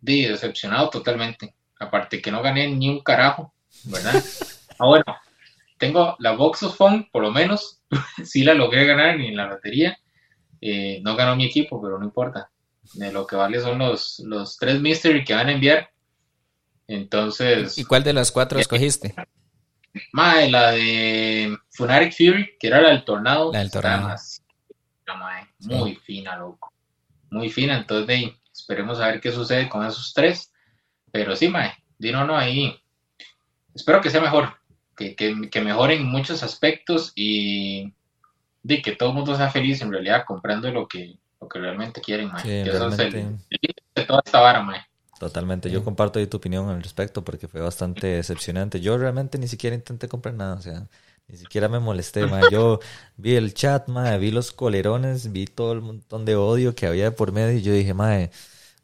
di, 0.00 0.26
decepcionado 0.26 0.88
totalmente. 0.90 1.54
Aparte 1.80 2.22
que 2.22 2.30
no 2.30 2.40
gané 2.40 2.68
ni 2.68 2.88
un 2.88 3.00
carajo, 3.00 3.52
¿verdad? 3.84 4.14
ah, 4.78 4.86
bueno, 4.86 5.04
tengo 5.78 6.14
la 6.20 6.32
Box 6.32 6.62
of 6.62 6.76
Fun, 6.76 7.08
por 7.10 7.22
lo 7.22 7.32
menos, 7.32 7.80
sí 8.24 8.44
la 8.44 8.54
logré 8.54 8.86
ganar 8.86 9.16
ni 9.18 9.26
en 9.28 9.36
la 9.36 9.48
lotería. 9.48 9.98
Eh, 10.60 11.00
no 11.02 11.16
ganó 11.16 11.36
mi 11.36 11.46
equipo, 11.46 11.80
pero 11.80 11.98
no 11.98 12.04
importa. 12.04 12.50
De 12.94 13.12
lo 13.12 13.26
que 13.26 13.36
vale 13.36 13.60
son 13.60 13.78
los, 13.78 14.20
los 14.20 14.56
tres 14.56 14.80
Mystery 14.80 15.24
que 15.24 15.34
van 15.34 15.48
a 15.48 15.52
enviar. 15.52 15.90
Entonces, 16.86 17.78
¿Y 17.78 17.84
cuál 17.84 18.02
de 18.02 18.12
las 18.12 18.32
cuatro 18.32 18.58
escogiste? 18.58 19.14
Mae, 20.12 20.50
la 20.50 20.72
de 20.72 21.56
Funaric 21.70 22.12
Fury, 22.12 22.56
que 22.58 22.66
era 22.66 22.80
la 22.80 22.90
del 22.90 23.04
tornado. 23.04 23.52
La 23.52 23.60
del 23.60 23.70
tornado. 23.70 24.08
más- 24.08 24.42
mae, 25.18 25.46
muy 25.60 25.96
fina, 25.96 26.36
loco. 26.36 26.72
Muy 27.30 27.48
fina, 27.50 27.76
entonces 27.78 28.06
de 28.06 28.14
ahí, 28.14 28.36
esperemos 28.52 29.00
a 29.00 29.06
ver 29.08 29.20
qué 29.20 29.32
sucede 29.32 29.68
con 29.68 29.84
esos 29.84 30.12
tres. 30.14 30.52
Pero 31.12 31.34
sí, 31.34 31.48
mae, 31.48 31.72
di 31.98 32.12
no, 32.12 32.24
no, 32.24 32.36
ahí. 32.36 32.76
Espero 33.74 34.00
que 34.00 34.10
sea 34.10 34.20
mejor, 34.20 34.54
que, 34.96 35.14
que, 35.14 35.48
que 35.50 35.60
mejoren 35.60 36.04
muchos 36.06 36.42
aspectos 36.42 37.12
y 37.14 37.92
de 38.62 38.82
que 38.82 38.96
todo 38.96 39.10
el 39.10 39.14
mundo 39.16 39.36
sea 39.36 39.50
feliz 39.50 39.80
en 39.82 39.92
realidad 39.92 40.24
comprando 40.26 40.70
lo 40.70 40.86
que, 40.88 41.16
lo 41.40 41.48
que 41.48 41.58
realmente 41.60 42.00
quieren, 42.00 42.28
mae. 42.32 42.44
Sí, 42.44 42.48
Que 42.62 42.70
eso 42.70 42.88
es 42.88 42.98
el, 43.00 43.16
el 43.50 43.58
de 43.96 44.04
toda 44.04 44.22
esta 44.24 44.40
vara, 44.40 44.62
mae. 44.62 44.80
Totalmente, 45.18 45.70
yo 45.70 45.84
comparto 45.84 46.18
ahí 46.18 46.26
tu 46.26 46.38
opinión 46.38 46.70
al 46.70 46.82
respecto 46.82 47.22
porque 47.22 47.46
fue 47.46 47.60
bastante 47.60 48.06
decepcionante. 48.06 48.80
Yo 48.80 48.96
realmente 48.96 49.36
ni 49.38 49.48
siquiera 49.48 49.76
intenté 49.76 50.08
comprar 50.08 50.34
nada, 50.34 50.54
o 50.54 50.62
sea, 50.62 50.88
ni 51.28 51.36
siquiera 51.36 51.68
me 51.68 51.78
molesté, 51.78 52.26
ma. 52.26 52.44
Yo 52.44 52.80
vi 53.18 53.34
el 53.36 53.52
chat, 53.52 53.86
ma, 53.88 54.16
vi 54.16 54.30
los 54.30 54.50
colerones, 54.52 55.30
vi 55.30 55.44
todo 55.46 55.72
el 55.72 55.82
montón 55.82 56.24
de 56.24 56.36
odio 56.36 56.74
que 56.74 56.86
había 56.86 57.04
de 57.04 57.12
por 57.12 57.32
medio 57.32 57.58
y 57.58 57.60
yo 57.62 57.72
dije, 57.74 57.92
mae, 57.92 58.30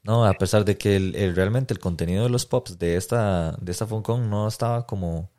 no, 0.04 0.26
a 0.26 0.38
pesar 0.38 0.64
de 0.64 0.78
que 0.78 0.96
el, 0.96 1.16
el- 1.16 1.36
realmente 1.36 1.74
el 1.74 1.80
contenido 1.80 2.24
de 2.24 2.30
los 2.30 2.46
pops 2.46 2.78
de 2.78 2.96
esta, 2.96 3.52
de 3.60 3.72
esta 3.72 3.86
Funcom 3.86 4.28
no 4.30 4.48
estaba 4.48 4.86
como, 4.86 5.30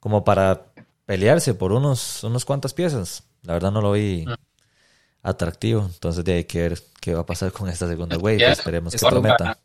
como 0.00 0.24
para 0.24 0.72
pelearse 1.06 1.54
por 1.54 1.72
unos, 1.72 2.24
unos 2.24 2.44
cuantas 2.46 2.74
piezas. 2.74 3.24
La 3.46 3.52
verdad 3.54 3.70
no 3.70 3.80
lo 3.80 3.92
vi 3.92 4.24
atractivo, 5.22 5.82
entonces 5.92 6.24
de 6.24 6.34
ahí 6.34 6.44
que 6.44 6.62
ver 6.68 6.78
qué 7.00 7.14
va 7.14 7.20
a 7.20 7.26
pasar 7.26 7.52
con 7.52 7.68
esta 7.68 7.86
segunda 7.86 8.16
wave, 8.18 8.38
Ya, 8.38 8.52
esperemos 8.52 8.92
que 8.92 8.96
es 8.96 9.02
para- 9.02 9.12
prometa. 9.20 9.58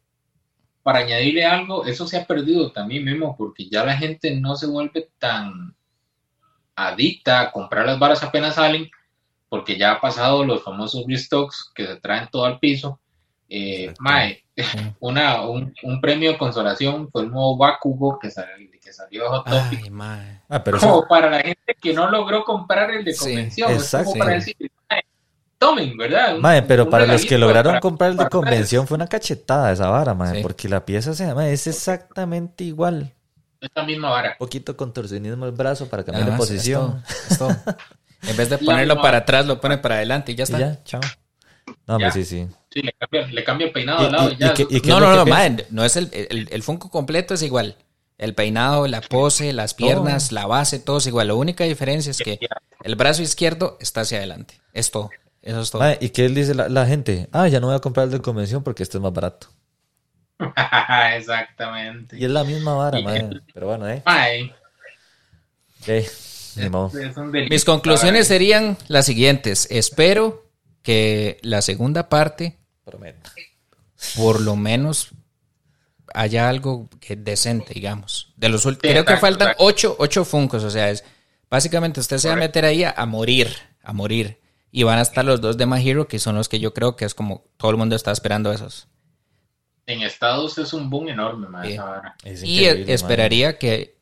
para 0.84 1.00
añadirle 1.00 1.46
algo, 1.46 1.86
eso 1.86 2.08
se 2.08 2.17
ha 2.17 2.26
perdido 2.26 2.72
también 2.72 3.06
mismo, 3.06 3.36
porque 3.38 3.67
ya 3.70 3.84
la 3.84 3.96
gente 3.98 4.39
no 4.39 4.56
se 4.56 4.67
vuelve 4.67 5.10
tan 5.20 5.76
adicta 6.76 7.41
a 7.41 7.52
comprar 7.52 7.86
las 7.86 8.00
varas 8.00 8.24
apenas 8.24 8.56
salen, 8.56 8.89
porque 9.50 9.78
ya 9.78 9.94
ha 9.94 10.02
pasado 10.02 10.44
los 10.46 10.63
famosos 10.63 11.04
restocks 11.08 11.72
que 11.76 11.86
se 11.86 11.96
traen 11.98 12.30
todo 12.32 12.46
al 12.46 12.60
piso. 12.60 13.00
Eh, 13.53 13.93
mae, 13.99 14.45
una, 15.01 15.41
un, 15.41 15.73
un, 15.83 15.99
premio 15.99 16.31
de 16.31 16.37
consolación 16.37 17.11
fue 17.11 17.23
el 17.23 17.31
nuevo 17.31 17.57
Bakugo 17.57 18.17
que, 18.17 18.31
salió, 18.31 18.71
que 18.81 18.93
salió 18.93 19.29
Hot 19.29 19.45
Topic. 19.45 19.91
Ah, 20.47 20.63
pero 20.63 20.79
como 20.79 21.05
para 21.05 21.29
la 21.29 21.41
gente 21.41 21.75
que 21.81 21.93
no 21.93 22.09
logró 22.09 22.45
comprar 22.45 22.91
el 22.91 23.03
de 23.03 23.13
convención. 23.13 23.77
Sí, 23.77 23.97
es 23.97 24.05
como 24.05 24.13
para 24.15 24.35
decir, 24.35 24.55
tomen, 25.57 25.97
¿verdad? 25.97 26.37
Mae, 26.37 26.61
pero 26.61 26.89
para 26.89 27.05
los 27.05 27.25
que 27.25 27.37
lograron 27.37 27.81
comprar 27.81 28.11
el 28.11 28.17
de 28.17 28.29
convención 28.29 28.87
fue 28.87 28.95
una 28.95 29.07
cachetada 29.07 29.73
esa 29.73 29.89
vara, 29.89 30.13
mae, 30.13 30.41
porque 30.41 30.69
la 30.69 30.85
pieza 30.85 31.13
se 31.13 31.25
llama, 31.25 31.49
es 31.49 31.67
exactamente 31.67 32.63
igual. 32.63 33.13
Esta 33.59 33.83
misma 33.83 34.11
vara. 34.11 34.29
Un 34.29 34.37
poquito 34.37 34.77
contorsionismo 34.77 35.45
el 35.45 35.51
brazo 35.51 35.89
para 35.89 36.05
cambiar 36.05 36.31
de 36.31 36.37
posición. 36.37 37.03
en 38.21 38.37
vez 38.37 38.49
de 38.49 38.57
ponerlo 38.59 39.01
para 39.01 39.17
atrás, 39.17 39.45
lo 39.45 39.59
pone 39.59 39.77
para 39.77 39.95
adelante 39.95 40.31
y 40.31 40.35
ya 40.35 40.45
está. 40.45 40.57
ya, 40.57 40.83
chao. 40.85 41.01
No, 41.85 41.99
ya. 41.99 42.11
sí, 42.11 42.23
sí. 42.23 42.47
Sí, 42.71 42.81
le 42.81 42.93
cambia, 42.93 43.27
le 43.27 43.43
cambia 43.43 43.67
el 43.67 43.73
peinado 43.73 43.99
al 43.99 44.12
lado 44.12 44.31
y, 44.31 44.38
ya. 44.38 44.53
Y, 44.69 44.79
no, 44.88 44.99
no, 44.99 45.15
no, 45.15 45.25
man, 45.25 45.62
no 45.71 45.84
es 45.84 45.97
el, 45.97 46.10
el, 46.13 46.47
el, 46.51 46.63
Funko 46.63 46.89
completo 46.89 47.34
es 47.34 47.43
igual. 47.43 47.75
El 48.17 48.34
peinado, 48.34 48.88
la 48.88 49.01
pose, 49.01 49.51
las 49.51 49.73
piernas, 49.73 50.31
la 50.31 50.45
base, 50.45 50.79
todo 50.79 50.99
es 50.99 51.07
igual. 51.07 51.27
La 51.27 51.34
única 51.34 51.63
diferencia 51.63 52.12
es 52.12 52.19
que 52.19 52.39
el 52.84 52.95
brazo 52.95 53.23
izquierdo 53.23 53.77
está 53.81 54.01
hacia 54.01 54.19
adelante. 54.19 54.62
Es 54.73 54.91
todo. 54.91 55.10
Eso 55.41 55.62
es 55.62 55.71
todo. 55.71 55.84
¿Y 55.99 56.10
qué 56.10 56.29
dice 56.29 56.53
la, 56.53 56.69
la, 56.69 56.86
gente? 56.86 57.27
Ah, 57.31 57.47
ya 57.47 57.60
no 57.60 57.67
voy 57.67 57.75
a 57.75 57.79
comprar 57.79 58.05
el 58.05 58.12
de 58.12 58.21
convención 58.21 58.63
porque 58.63 58.84
este 58.84 58.99
es 58.99 59.01
más 59.01 59.12
barato. 59.12 59.47
Exactamente. 61.15 62.17
Y 62.17 62.25
es 62.25 62.31
la 62.31 62.43
misma 62.43 62.75
vara, 62.75 63.01
madre. 63.01 63.41
Pero 63.53 63.67
bueno, 63.67 63.89
¿eh? 63.89 64.01
Ay. 64.05 64.53
Okay. 65.81 66.05
Mis 67.49 67.65
conclusiones 67.65 68.27
serían 68.27 68.77
las 68.88 69.05
siguientes. 69.05 69.67
Espero 69.71 70.45
que 70.84 71.38
la 71.41 71.62
segunda 71.62 72.10
parte, 72.10 72.57
Prometo. 72.84 73.30
por 74.15 74.41
lo 74.41 74.56
menos 74.56 75.12
haya 76.13 76.50
algo 76.50 76.89
que 77.00 77.15
decente, 77.15 77.74
digamos. 77.74 78.34
De 78.36 78.50
los 78.50 78.65
creo 78.78 79.06
que 79.06 79.17
faltan 79.17 79.54
ocho, 79.58 79.96
ocho 80.00 80.26
funcos, 80.26 80.63
o 80.63 80.70
sea, 80.70 80.89
es 80.89 81.04
básicamente 81.50 82.00
usted 82.00 82.17
se 82.17 82.28
va 82.28 82.34
a 82.36 82.38
meter 82.38 82.65
ahí 82.65 82.84
a, 82.84 83.06
morir, 83.06 83.56
a 83.84 83.94
morir. 83.94 84.39
Y 84.72 84.84
van 84.84 85.00
a 85.00 85.02
estar 85.02 85.26
los 85.26 85.41
dos 85.41 85.58
de 85.58 85.65
My 85.65 85.86
Hero, 85.88 86.08
que 86.08 86.17
son 86.17 86.36
los 86.36 86.48
que 86.48 86.60
yo 86.60 86.74
creo 86.74 86.96
que 86.96 87.04
es 87.04 87.13
como 87.13 87.44
todo 87.58 87.72
el 87.72 87.78
mundo 87.78 87.96
está 87.96 88.12
esperando 88.12 88.54
esos. 88.54 88.88
En 89.86 90.02
Estados 90.02 90.58
es 90.58 90.72
un 90.74 90.89
boom 90.89 91.10
enorme, 91.10 91.48
Y 92.44 92.65
esperaría 92.65 93.58
que, 93.58 93.98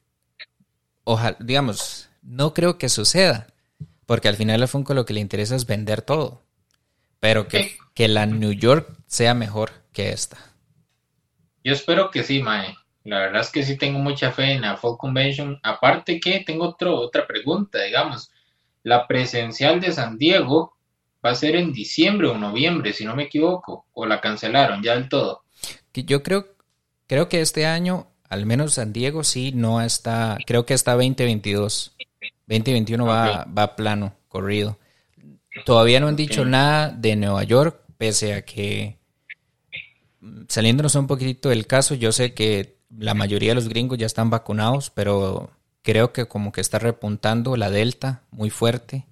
ojalá, 1.03 1.37
digamos, 1.39 2.09
no 2.21 2.53
creo 2.53 2.77
que 2.77 2.89
suceda, 2.89 3.47
porque 4.05 4.27
al 4.27 4.35
final 4.35 4.61
a 4.61 4.67
Funko 4.67 4.93
lo 4.93 5.05
que 5.05 5.13
le 5.13 5.19
interesa 5.19 5.55
es 5.55 5.65
vender 5.65 6.03
todo. 6.03 6.43
Pero 7.19 7.47
que, 7.47 7.77
que 7.93 8.07
la 8.07 8.25
New 8.25 8.53
York 8.53 8.97
sea 9.07 9.33
mejor 9.33 9.71
que 9.91 10.11
esta. 10.11 10.37
Yo 11.63 11.73
espero 11.73 12.09
que 12.11 12.23
sí, 12.23 12.41
Mae. 12.41 12.75
La 13.03 13.19
verdad 13.19 13.41
es 13.41 13.49
que 13.49 13.63
sí 13.63 13.77
tengo 13.77 13.99
mucha 13.99 14.31
fe 14.31 14.53
en 14.53 14.61
la 14.61 14.77
Fall 14.77 14.97
Convention. 14.97 15.59
Aparte 15.63 16.19
que 16.19 16.41
tengo 16.41 16.65
otro, 16.65 16.95
otra 16.95 17.25
pregunta, 17.25 17.81
digamos. 17.81 18.31
La 18.83 19.07
presencial 19.07 19.79
de 19.79 19.91
San 19.91 20.17
Diego 20.17 20.77
va 21.25 21.31
a 21.31 21.35
ser 21.35 21.55
en 21.55 21.73
diciembre 21.73 22.27
o 22.27 22.37
noviembre, 22.37 22.93
si 22.93 23.05
no 23.05 23.15
me 23.15 23.23
equivoco. 23.23 23.85
O 23.93 24.05
la 24.05 24.21
cancelaron 24.21 24.83
ya 24.83 24.93
del 24.93 25.09
todo. 25.09 25.43
Yo 25.93 26.23
creo, 26.23 26.55
creo 27.07 27.27
que 27.27 27.41
este 27.41 27.65
año, 27.65 28.07
al 28.29 28.45
menos 28.45 28.75
San 28.75 28.93
Diego 28.93 29.23
sí 29.23 29.51
no 29.53 29.81
está, 29.81 30.37
creo 30.45 30.65
que 30.65 30.73
está 30.73 30.93
2022. 30.93 31.95
2021 32.47 33.05
va, 33.05 33.45
va 33.45 33.75
plano, 33.75 34.15
corrido. 34.27 34.77
Todavía 35.65 35.99
no 35.99 36.07
han 36.07 36.15
dicho 36.15 36.45
nada 36.45 36.89
de 36.89 37.15
Nueva 37.15 37.43
York, 37.43 37.81
pese 37.97 38.33
a 38.33 38.43
que, 38.43 38.97
saliéndonos 40.47 40.95
un 40.95 41.07
poquitito 41.07 41.49
del 41.49 41.67
caso, 41.67 41.95
yo 41.95 42.11
sé 42.11 42.33
que 42.33 42.77
la 42.97 43.13
mayoría 43.13 43.51
de 43.51 43.55
los 43.55 43.69
gringos 43.69 43.97
ya 43.97 44.05
están 44.05 44.29
vacunados, 44.29 44.89
pero 44.89 45.51
creo 45.81 46.11
que 46.11 46.25
como 46.25 46.51
que 46.51 46.61
está 46.61 46.79
repuntando 46.79 47.55
la 47.55 47.69
Delta 47.69 48.23
muy 48.31 48.49
fuerte. 48.49 49.05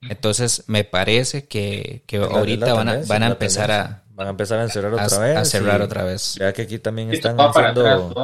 Entonces 0.00 0.64
me 0.68 0.84
parece 0.84 1.46
que, 1.46 2.02
que 2.06 2.16
ahorita 2.16 2.72
van 2.72 2.88
a, 2.88 3.00
van 3.06 3.22
a 3.22 3.26
empezar 3.26 3.70
a, 3.70 4.05
Van 4.16 4.28
a 4.28 4.30
empezar 4.30 4.58
a 4.58 4.62
encerrar 4.62 4.94
otra 4.94 5.18
vez. 5.18 5.36
A 5.36 5.44
cerrar 5.44 5.82
otra 5.82 6.02
vez. 6.02 6.36
Ya 6.36 6.50
que 6.54 6.62
aquí 6.62 6.78
también 6.78 7.12
están 7.12 7.36
haciendo. 7.38 8.14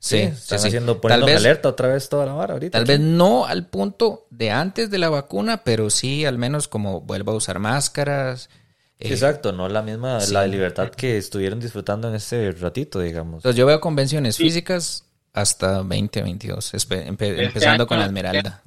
sí, 0.00 0.16
están 0.16 0.58
haciendo, 0.58 1.00
poniendo 1.00 1.26
vez, 1.26 1.36
alerta 1.36 1.68
otra 1.68 1.86
vez 1.86 2.08
toda 2.08 2.26
la 2.26 2.32
vara 2.32 2.54
ahorita. 2.54 2.76
Tal 2.76 2.84
vez 2.84 2.98
no 2.98 3.46
al 3.46 3.64
punto 3.66 4.26
de 4.30 4.50
antes 4.50 4.90
de 4.90 4.98
la 4.98 5.10
vacuna, 5.10 5.62
pero 5.62 5.90
sí 5.90 6.24
al 6.24 6.38
menos 6.38 6.66
como 6.66 7.02
vuelva 7.02 7.32
a 7.32 7.36
usar 7.36 7.60
máscaras. 7.60 8.50
Eh, 8.98 9.12
exacto, 9.12 9.52
no 9.52 9.68
la 9.68 9.80
misma, 9.80 10.18
la 10.32 10.44
libertad 10.48 10.88
que 10.88 11.16
estuvieron 11.16 11.60
disfrutando 11.60 12.08
en 12.08 12.16
este 12.16 12.50
ratito, 12.50 12.98
digamos. 12.98 13.36
Entonces 13.36 13.56
yo 13.56 13.64
veo 13.64 13.80
convenciones 13.80 14.38
físicas 14.38 15.04
hasta 15.32 15.74
2022, 15.74 16.74
este 16.74 17.06
empezando 17.06 17.86
con 17.86 18.00
la 18.00 18.06
Esmeralda. 18.06 18.64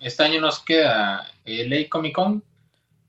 Este 0.00 0.22
año 0.22 0.38
nos 0.38 0.60
queda 0.60 1.26
LA 1.46 1.88
Comic 1.88 2.14
Con, 2.14 2.44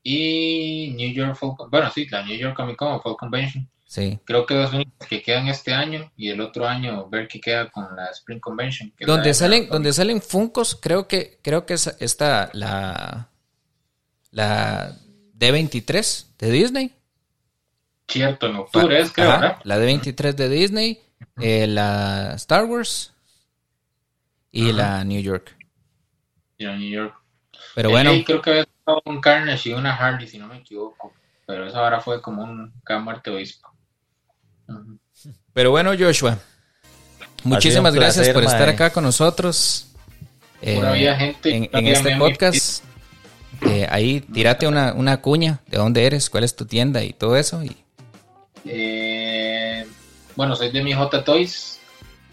y 0.04 0.94
New 0.98 1.12
York 1.14 1.36
Fall, 1.36 1.56
bueno, 1.70 1.90
sí, 1.92 2.08
la 2.10 2.24
New 2.24 2.38
York 2.38 2.56
Comic 2.56 2.76
Con 2.76 2.92
o 2.92 3.02
Fall 3.02 3.16
Convention. 3.18 3.70
Sí. 3.86 4.20
Creo 4.26 4.46
que 4.46 4.56
dos 4.56 4.74
únicas 4.74 5.08
que 5.08 5.22
quedan 5.22 5.48
este 5.48 5.72
año 5.72 6.12
y 6.18 6.30
el 6.30 6.42
otro 6.42 6.68
año 6.68 7.08
ver 7.10 7.28
qué 7.28 7.40
queda 7.40 7.70
con 7.70 7.96
la 7.96 8.08
Spring 8.08 8.40
Convention. 8.40 8.92
donde 9.00 9.34
salen, 9.34 9.70
donde 9.70 9.94
salen 9.94 10.22
Funcos, 10.22 10.76
creo 10.76 11.08
que, 11.08 11.40
creo 11.44 11.66
que 11.66 11.76
es 11.76 11.96
esta 12.00 12.50
la 12.54 13.30
la 14.34 14.98
D23 15.38 16.26
de 16.40 16.52
Disney. 16.52 16.94
Cierto, 18.08 18.48
en 18.48 18.56
octubre 18.58 19.00
es, 19.00 19.12
creo, 19.12 19.30
¿verdad? 19.30 19.60
La 19.64 19.78
D23 19.78 20.34
de 20.34 20.50
Disney, 20.50 21.02
eh, 21.40 21.68
la 21.68 22.34
Star 22.36 22.66
Wars 22.66 23.14
y 24.52 24.74
la 24.74 25.04
New 25.04 25.22
York. 25.22 25.56
Y 26.58 26.66
la 26.66 26.76
New 26.76 26.90
York. 26.90 27.16
Pero 27.76 27.92
bueno. 27.92 28.12
creo 28.26 28.42
que 28.42 28.66
un 29.06 29.22
Carnage 29.22 29.70
y 29.70 29.74
una 29.74 29.96
Harley, 29.96 30.28
si 30.28 30.38
no 30.38 30.48
me 30.48 30.58
equivoco. 30.58 31.14
Pero 31.46 31.68
eso 31.68 31.78
ahora 31.78 32.00
fue 32.00 32.22
como 32.22 32.44
un 32.44 32.74
muerte 33.02 33.30
obispo. 33.30 33.70
Pero 35.54 35.72
bueno, 35.72 35.92
Joshua. 35.98 36.38
Muchísimas 37.44 37.94
gracias 37.94 38.30
por 38.30 38.44
estar 38.44 38.70
acá 38.70 38.92
con 38.92 39.04
nosotros. 39.04 39.90
Eh, 40.62 40.80
gente, 41.18 41.70
en, 41.72 41.88
este 41.88 42.16
podcast. 42.16 42.84
Eh, 43.62 43.86
ahí, 43.90 44.22
tírate 44.22 44.68
una, 44.68 44.94
una 44.94 45.22
cuña. 45.22 45.60
¿De 45.68 45.78
dónde 45.78 46.06
eres? 46.06 46.30
¿Cuál 46.30 46.46
es 46.46 46.56
tu 46.56 46.66
tienda? 46.66 47.04
Y 47.04 47.12
todo 47.12 47.36
eso. 47.36 47.62
Y... 47.64 47.76
Eh, 48.66 49.86
bueno, 50.36 50.56
soy 50.56 50.72
de 50.72 50.82
mi 50.82 50.94
J 50.94 51.24
Toys, 51.24 51.80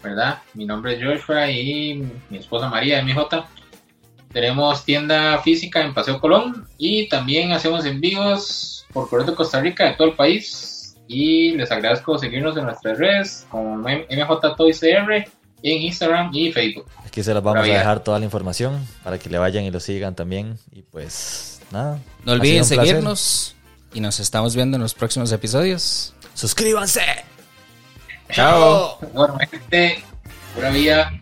¿verdad? 0.01 0.39
Mi 0.53 0.65
nombre 0.65 0.93
es 0.93 1.03
Joshua 1.03 1.49
y 1.49 2.09
mi 2.29 2.37
esposa 2.37 2.69
María 2.69 2.97
de 2.97 3.03
mi 3.03 3.13
J. 3.13 3.45
Tenemos 4.33 4.85
tienda 4.85 5.39
física 5.39 5.81
en 5.81 5.93
Paseo 5.93 6.19
Colón 6.19 6.67
y 6.77 7.09
también 7.09 7.51
hacemos 7.51 7.85
envíos 7.85 8.85
por 8.93 9.09
correo 9.09 9.25
de 9.25 9.35
Costa 9.35 9.59
Rica 9.59 9.85
de 9.85 9.93
todo 9.93 10.09
el 10.09 10.15
país. 10.15 10.95
Y 11.07 11.51
les 11.57 11.69
agradezco 11.71 12.17
seguirnos 12.17 12.55
en 12.55 12.65
nuestras 12.65 12.97
redes 12.97 13.45
como 13.49 13.75
MJ 13.77 14.55
en 15.63 15.81
Instagram 15.81 16.31
y 16.33 16.51
Facebook. 16.51 16.85
Aquí 17.05 17.21
se 17.23 17.33
las 17.33 17.43
vamos 17.43 17.63
a 17.63 17.71
dejar 17.71 18.03
toda 18.03 18.19
la 18.19 18.25
información 18.25 18.87
para 19.03 19.19
que 19.19 19.29
le 19.29 19.37
vayan 19.37 19.63
y 19.63 19.71
lo 19.71 19.79
sigan 19.79 20.15
también. 20.15 20.57
Y 20.71 20.81
pues 20.81 21.61
nada. 21.71 21.99
No 22.25 22.31
olviden 22.31 22.63
seguirnos 22.63 23.55
y 23.93 23.99
nos 23.99 24.19
estamos 24.19 24.55
viendo 24.55 24.77
en 24.77 24.83
los 24.83 24.93
próximos 24.93 25.31
episodios. 25.31 26.13
Suscríbanse. 26.33 27.01
Chao. 28.31 28.97
Bueno, 29.13 29.37
gente, 29.49 30.03
pura 30.55 30.69
vida. 30.69 31.20